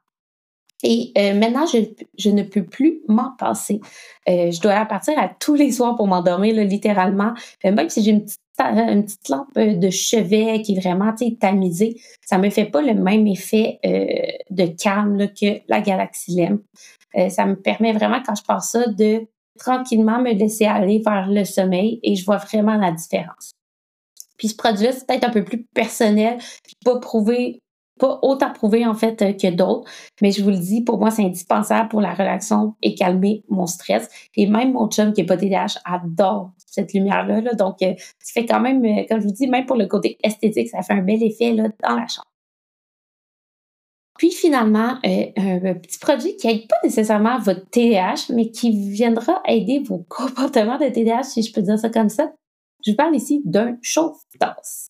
Et 0.84 1.12
maintenant, 1.34 1.66
je, 1.66 1.78
je, 2.16 2.30
ne 2.30 2.44
peux 2.44 2.64
plus 2.64 3.00
m'en 3.08 3.32
passer. 3.36 3.80
je 4.28 4.60
dois 4.60 4.86
partir 4.86 5.18
à 5.18 5.28
tous 5.28 5.56
les 5.56 5.72
soirs 5.72 5.96
pour 5.96 6.06
m'endormir, 6.06 6.54
littéralement. 6.54 7.34
même 7.64 7.88
si 7.88 8.00
j'ai 8.04 8.12
une 8.12 8.24
petite 8.58 9.28
lampe 9.28 9.56
euh, 9.56 9.74
de 9.74 9.90
chevet 9.90 10.62
qui 10.62 10.74
est 10.74 10.80
vraiment 10.80 11.14
tamisée, 11.40 12.00
ça 12.24 12.38
me 12.38 12.50
fait 12.50 12.64
pas 12.64 12.82
le 12.82 12.94
même 12.94 13.26
effet 13.26 13.78
euh, 13.84 14.06
de 14.50 14.66
calme 14.66 15.28
que 15.28 15.60
la 15.68 15.80
Galaxy 15.80 16.36
Lamp. 16.36 16.60
Euh, 17.16 17.28
ça 17.28 17.46
me 17.46 17.56
permet 17.56 17.92
vraiment, 17.92 18.22
quand 18.24 18.34
je 18.34 18.42
passe 18.42 18.72
ça, 18.72 18.86
de 18.86 19.26
tranquillement 19.58 20.20
me 20.20 20.32
laisser 20.32 20.66
aller 20.66 21.02
vers 21.04 21.28
le 21.28 21.44
sommeil 21.44 22.00
et 22.02 22.14
je 22.14 22.24
vois 22.24 22.36
vraiment 22.36 22.76
la 22.76 22.92
différence. 22.92 23.52
Puis 24.36 24.48
ce 24.48 24.56
produit-là, 24.56 24.92
c'est 24.92 25.06
peut-être 25.06 25.24
un 25.24 25.30
peu 25.30 25.42
plus 25.42 25.64
personnel, 25.74 26.38
pas 26.84 27.00
prouvé 27.00 27.60
pas 27.98 28.18
autant 28.22 28.52
prouvé 28.52 28.86
en 28.86 28.94
fait 28.94 29.20
euh, 29.20 29.32
que 29.32 29.50
d'autres, 29.50 29.90
mais 30.22 30.30
je 30.30 30.42
vous 30.42 30.50
le 30.50 30.56
dis, 30.56 30.82
pour 30.82 30.98
moi, 30.98 31.10
c'est 31.10 31.24
indispensable 31.24 31.88
pour 31.88 32.00
la 32.00 32.14
relaxation 32.14 32.74
et 32.82 32.94
calmer 32.94 33.44
mon 33.48 33.66
stress. 33.66 34.08
Et 34.36 34.46
même 34.46 34.72
mon 34.72 34.88
chum 34.88 35.12
qui 35.12 35.20
est 35.22 35.26
pas 35.26 35.36
TDAH 35.36 35.80
adore 35.84 36.52
cette 36.66 36.94
lumière-là. 36.94 37.40
Donc, 37.54 37.82
euh, 37.82 37.94
ça 38.20 38.40
fait 38.40 38.46
quand 38.46 38.60
même, 38.60 38.84
euh, 38.84 39.04
comme 39.08 39.20
je 39.20 39.26
vous 39.26 39.32
dis, 39.32 39.48
même 39.48 39.66
pour 39.66 39.76
le 39.76 39.86
côté 39.86 40.16
esthétique, 40.22 40.68
ça 40.68 40.82
fait 40.82 40.94
un 40.94 41.02
bel 41.02 41.22
effet 41.22 41.52
là, 41.52 41.68
dans 41.82 41.96
la 41.96 42.06
chambre. 42.06 42.28
Puis 44.18 44.32
finalement, 44.32 44.98
un 45.04 45.74
petit 45.74 45.98
produit 45.98 46.36
qui 46.36 46.48
n'aide 46.48 46.66
pas 46.66 46.76
nécessairement 46.82 47.38
votre 47.38 47.64
TDAH, 47.70 48.32
mais 48.34 48.50
qui 48.50 48.90
viendra 48.90 49.40
aider 49.46 49.78
vos 49.78 49.98
comportements 50.08 50.76
de 50.76 50.88
TDAH, 50.88 51.22
si 51.22 51.42
je 51.42 51.52
peux 51.52 51.62
dire 51.62 51.78
ça 51.78 51.88
comme 51.88 52.08
ça. 52.10 52.32
Je 52.84 52.90
vous 52.90 52.96
parle 52.96 53.16
ici 53.16 53.42
d'un 53.44 53.76
chauffe-tasse 53.80 54.88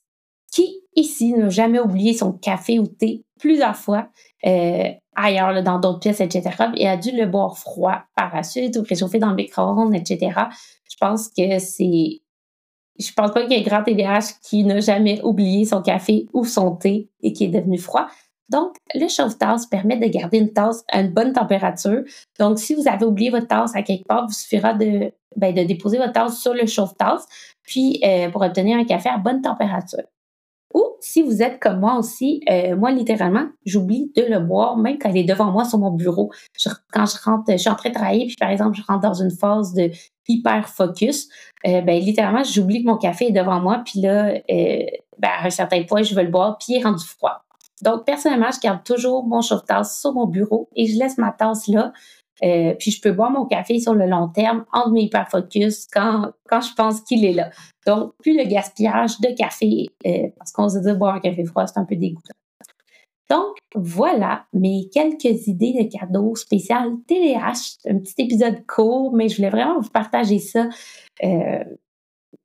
qui 0.50 0.80
ici 0.96 1.32
n'a 1.34 1.50
jamais 1.50 1.78
oublié 1.78 2.14
son 2.14 2.32
café 2.32 2.78
ou 2.78 2.86
thé 2.86 3.22
plusieurs 3.38 3.76
fois 3.76 4.08
euh, 4.46 4.88
ailleurs, 5.14 5.62
dans 5.62 5.78
d'autres 5.78 6.00
pièces, 6.00 6.20
etc. 6.20 6.50
et 6.76 6.88
a 6.88 6.96
dû 6.96 7.10
le 7.10 7.26
boire 7.26 7.58
froid 7.58 8.02
par 8.16 8.34
la 8.34 8.42
suite 8.42 8.76
ou 8.76 8.82
réchauffer 8.82 9.18
dans 9.18 9.30
le 9.30 9.36
micro-ondes, 9.36 9.94
etc. 9.94 10.40
Je 10.90 10.96
pense 10.98 11.28
que 11.28 11.58
c'est... 11.58 12.20
Je 12.98 13.12
pense 13.12 13.30
pas 13.30 13.42
qu'il 13.42 13.52
y 13.52 13.60
ait 13.60 13.62
grand 13.62 13.84
TDAH 13.84 14.40
qui 14.42 14.64
n'a 14.64 14.80
jamais 14.80 15.20
oublié 15.22 15.64
son 15.64 15.82
café 15.82 16.26
ou 16.32 16.44
son 16.44 16.74
thé 16.74 17.10
et 17.22 17.32
qui 17.32 17.44
est 17.44 17.48
devenu 17.48 17.78
froid. 17.78 18.08
Donc, 18.50 18.76
le 18.94 19.08
chauffe-tasse 19.08 19.66
permet 19.66 19.96
de 19.96 20.06
garder 20.06 20.38
une 20.38 20.52
tasse 20.52 20.84
à 20.90 21.00
une 21.00 21.12
bonne 21.12 21.32
température. 21.32 22.02
Donc, 22.38 22.58
si 22.58 22.74
vous 22.74 22.88
avez 22.88 23.04
oublié 23.04 23.30
votre 23.30 23.46
tasse 23.46 23.74
à 23.76 23.82
quelque 23.82 24.06
part, 24.06 24.26
vous 24.26 24.32
suffira 24.32 24.74
de, 24.74 25.12
ben, 25.36 25.54
de 25.54 25.62
déposer 25.64 25.98
votre 25.98 26.12
tasse 26.12 26.40
sur 26.40 26.54
le 26.54 26.66
chauffe-tasse, 26.66 27.26
puis 27.62 28.00
euh, 28.04 28.30
pour 28.30 28.42
obtenir 28.42 28.78
un 28.78 28.84
café 28.84 29.08
à 29.08 29.18
bonne 29.18 29.42
température. 29.42 30.04
Ou 30.74 30.84
si 31.00 31.22
vous 31.22 31.42
êtes 31.42 31.58
comme 31.60 31.80
moi 31.80 31.96
aussi, 31.96 32.42
euh, 32.50 32.76
moi 32.76 32.90
littéralement, 32.90 33.46
j'oublie 33.64 34.12
de 34.14 34.22
le 34.22 34.38
boire 34.38 34.76
même 34.76 34.98
quand 34.98 35.08
il 35.08 35.16
est 35.16 35.24
devant 35.24 35.50
moi 35.50 35.64
sur 35.64 35.78
mon 35.78 35.90
bureau. 35.90 36.30
quand 36.92 37.06
je 37.06 37.16
rentre, 37.22 37.50
je 37.50 37.56
suis 37.56 37.70
en 37.70 37.74
train 37.74 37.88
de 37.88 37.94
travailler, 37.94 38.26
puis 38.26 38.36
par 38.38 38.50
exemple, 38.50 38.76
je 38.76 38.82
rentre 38.86 39.00
dans 39.00 39.14
une 39.14 39.30
phase 39.30 39.72
de 39.72 39.90
hyper 40.28 40.68
focus, 40.68 41.28
euh, 41.66 41.80
ben 41.80 41.98
littéralement, 41.98 42.44
j'oublie 42.44 42.82
que 42.82 42.88
mon 42.88 42.98
café 42.98 43.28
est 43.28 43.32
devant 43.32 43.60
moi, 43.60 43.82
puis 43.84 44.00
là, 44.00 44.34
euh, 44.34 44.84
ben, 45.18 45.28
à 45.40 45.46
un 45.46 45.50
certain 45.50 45.82
point, 45.84 46.02
je 46.02 46.14
veux 46.14 46.22
le 46.22 46.30
boire, 46.30 46.58
puis 46.58 46.74
il 46.74 46.80
est 46.80 46.84
rendu 46.84 47.04
froid. 47.04 47.42
Donc, 47.82 48.04
personnellement, 48.04 48.50
je 48.52 48.60
garde 48.60 48.84
toujours 48.84 49.26
mon 49.26 49.40
chauffe-tasse 49.40 50.00
sur 50.00 50.12
mon 50.12 50.26
bureau 50.26 50.68
et 50.74 50.86
je 50.86 50.98
laisse 50.98 51.18
ma 51.18 51.32
tasse 51.32 51.68
là 51.68 51.92
euh, 52.44 52.74
puis 52.78 52.90
je 52.90 53.00
peux 53.00 53.12
boire 53.12 53.30
mon 53.30 53.46
café 53.46 53.80
sur 53.80 53.94
le 53.94 54.06
long 54.06 54.28
terme 54.28 54.64
entre 54.72 54.90
mes 54.90 55.02
hyperfocus 55.02 55.86
quand, 55.92 56.30
quand 56.48 56.60
je 56.60 56.72
pense 56.74 57.00
qu'il 57.00 57.24
est 57.24 57.32
là. 57.32 57.50
Donc, 57.86 58.12
plus 58.20 58.36
le 58.36 58.44
gaspillage 58.44 59.20
de 59.20 59.34
café, 59.36 59.86
euh, 60.06 60.28
parce 60.36 60.52
qu'on 60.52 60.68
se 60.68 60.78
dit 60.78 60.92
boire 60.96 61.16
un 61.16 61.20
café 61.20 61.44
froid, 61.44 61.66
c'est 61.66 61.78
un 61.78 61.84
peu 61.84 61.96
dégoûtant. 61.96 62.34
Donc, 63.30 63.56
voilà 63.74 64.46
mes 64.54 64.88
quelques 64.88 65.48
idées 65.48 65.74
de 65.74 65.98
cadeaux 65.98 66.34
spécial 66.34 66.92
TDH. 67.06 67.76
Un 67.86 67.98
petit 67.98 68.14
épisode 68.18 68.64
court, 68.66 69.12
mais 69.14 69.28
je 69.28 69.36
voulais 69.36 69.50
vraiment 69.50 69.80
vous 69.80 69.90
partager 69.90 70.38
ça. 70.38 70.68
Euh, 71.24 71.64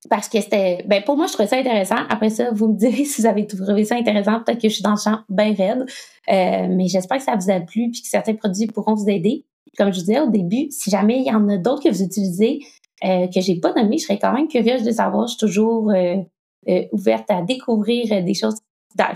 parce 0.09 0.29
que 0.29 0.39
c'était, 0.41 0.83
ben 0.87 1.03
pour 1.03 1.17
moi, 1.17 1.27
je 1.27 1.33
trouvais 1.33 1.47
ça 1.47 1.57
intéressant. 1.57 1.97
Après 2.09 2.29
ça, 2.29 2.51
vous 2.51 2.67
me 2.69 2.77
direz 2.77 3.05
si 3.05 3.21
vous 3.21 3.27
avez 3.27 3.47
trouvé 3.47 3.85
ça 3.85 3.95
intéressant. 3.95 4.41
Peut-être 4.43 4.61
que 4.61 4.69
je 4.69 4.75
suis 4.75 4.83
dans 4.83 4.91
le 4.91 5.01
champ 5.01 5.19
bien 5.29 5.53
raide. 5.53 5.85
mais 6.27 6.87
j'espère 6.87 7.17
que 7.17 7.23
ça 7.23 7.35
vous 7.35 7.49
a 7.49 7.59
plu 7.59 7.89
puis 7.91 8.01
que 8.01 8.07
certains 8.07 8.35
produits 8.35 8.67
pourront 8.67 8.95
vous 8.95 9.09
aider 9.09 9.45
comme 9.77 9.91
je 9.91 9.99
vous 9.99 10.05
disais 10.05 10.19
au 10.19 10.29
début, 10.29 10.67
si 10.69 10.89
jamais 10.89 11.19
il 11.19 11.25
y 11.25 11.31
en 11.31 11.47
a 11.49 11.57
d'autres 11.57 11.83
que 11.83 11.89
vous 11.89 12.03
utilisez 12.03 12.59
euh, 13.03 13.27
que 13.27 13.41
j'ai 13.41 13.59
pas 13.59 13.73
nommé, 13.73 13.97
je 13.97 14.03
serais 14.03 14.19
quand 14.19 14.33
même 14.33 14.47
curieuse 14.47 14.83
de 14.83 14.91
savoir. 14.91 15.27
Je 15.27 15.31
suis 15.31 15.39
toujours 15.39 15.89
euh, 15.91 16.17
euh, 16.69 16.85
ouverte 16.91 17.29
à 17.29 17.41
découvrir 17.41 18.23
des 18.23 18.33
choses, 18.33 18.55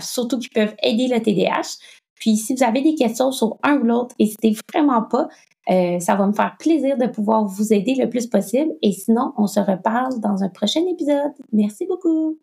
surtout 0.00 0.38
qui 0.38 0.48
peuvent 0.48 0.74
aider 0.82 1.08
le 1.08 1.20
TDAH. 1.20 1.78
Puis 2.20 2.36
si 2.36 2.54
vous 2.54 2.62
avez 2.62 2.82
des 2.82 2.94
questions 2.94 3.30
sur 3.32 3.58
un 3.62 3.78
ou 3.78 3.84
l'autre, 3.84 4.14
n'hésitez 4.18 4.56
vraiment 4.72 5.02
pas. 5.02 5.28
Euh, 5.70 6.00
ça 6.00 6.16
va 6.16 6.26
me 6.26 6.32
faire 6.32 6.56
plaisir 6.58 6.96
de 6.96 7.06
pouvoir 7.06 7.44
vous 7.44 7.72
aider 7.72 7.94
le 7.94 8.08
plus 8.08 8.26
possible. 8.26 8.72
Et 8.82 8.92
sinon, 8.92 9.32
on 9.36 9.46
se 9.46 9.60
reparle 9.60 10.20
dans 10.20 10.42
un 10.42 10.48
prochain 10.48 10.82
épisode. 10.90 11.32
Merci 11.52 11.86
beaucoup. 11.86 12.38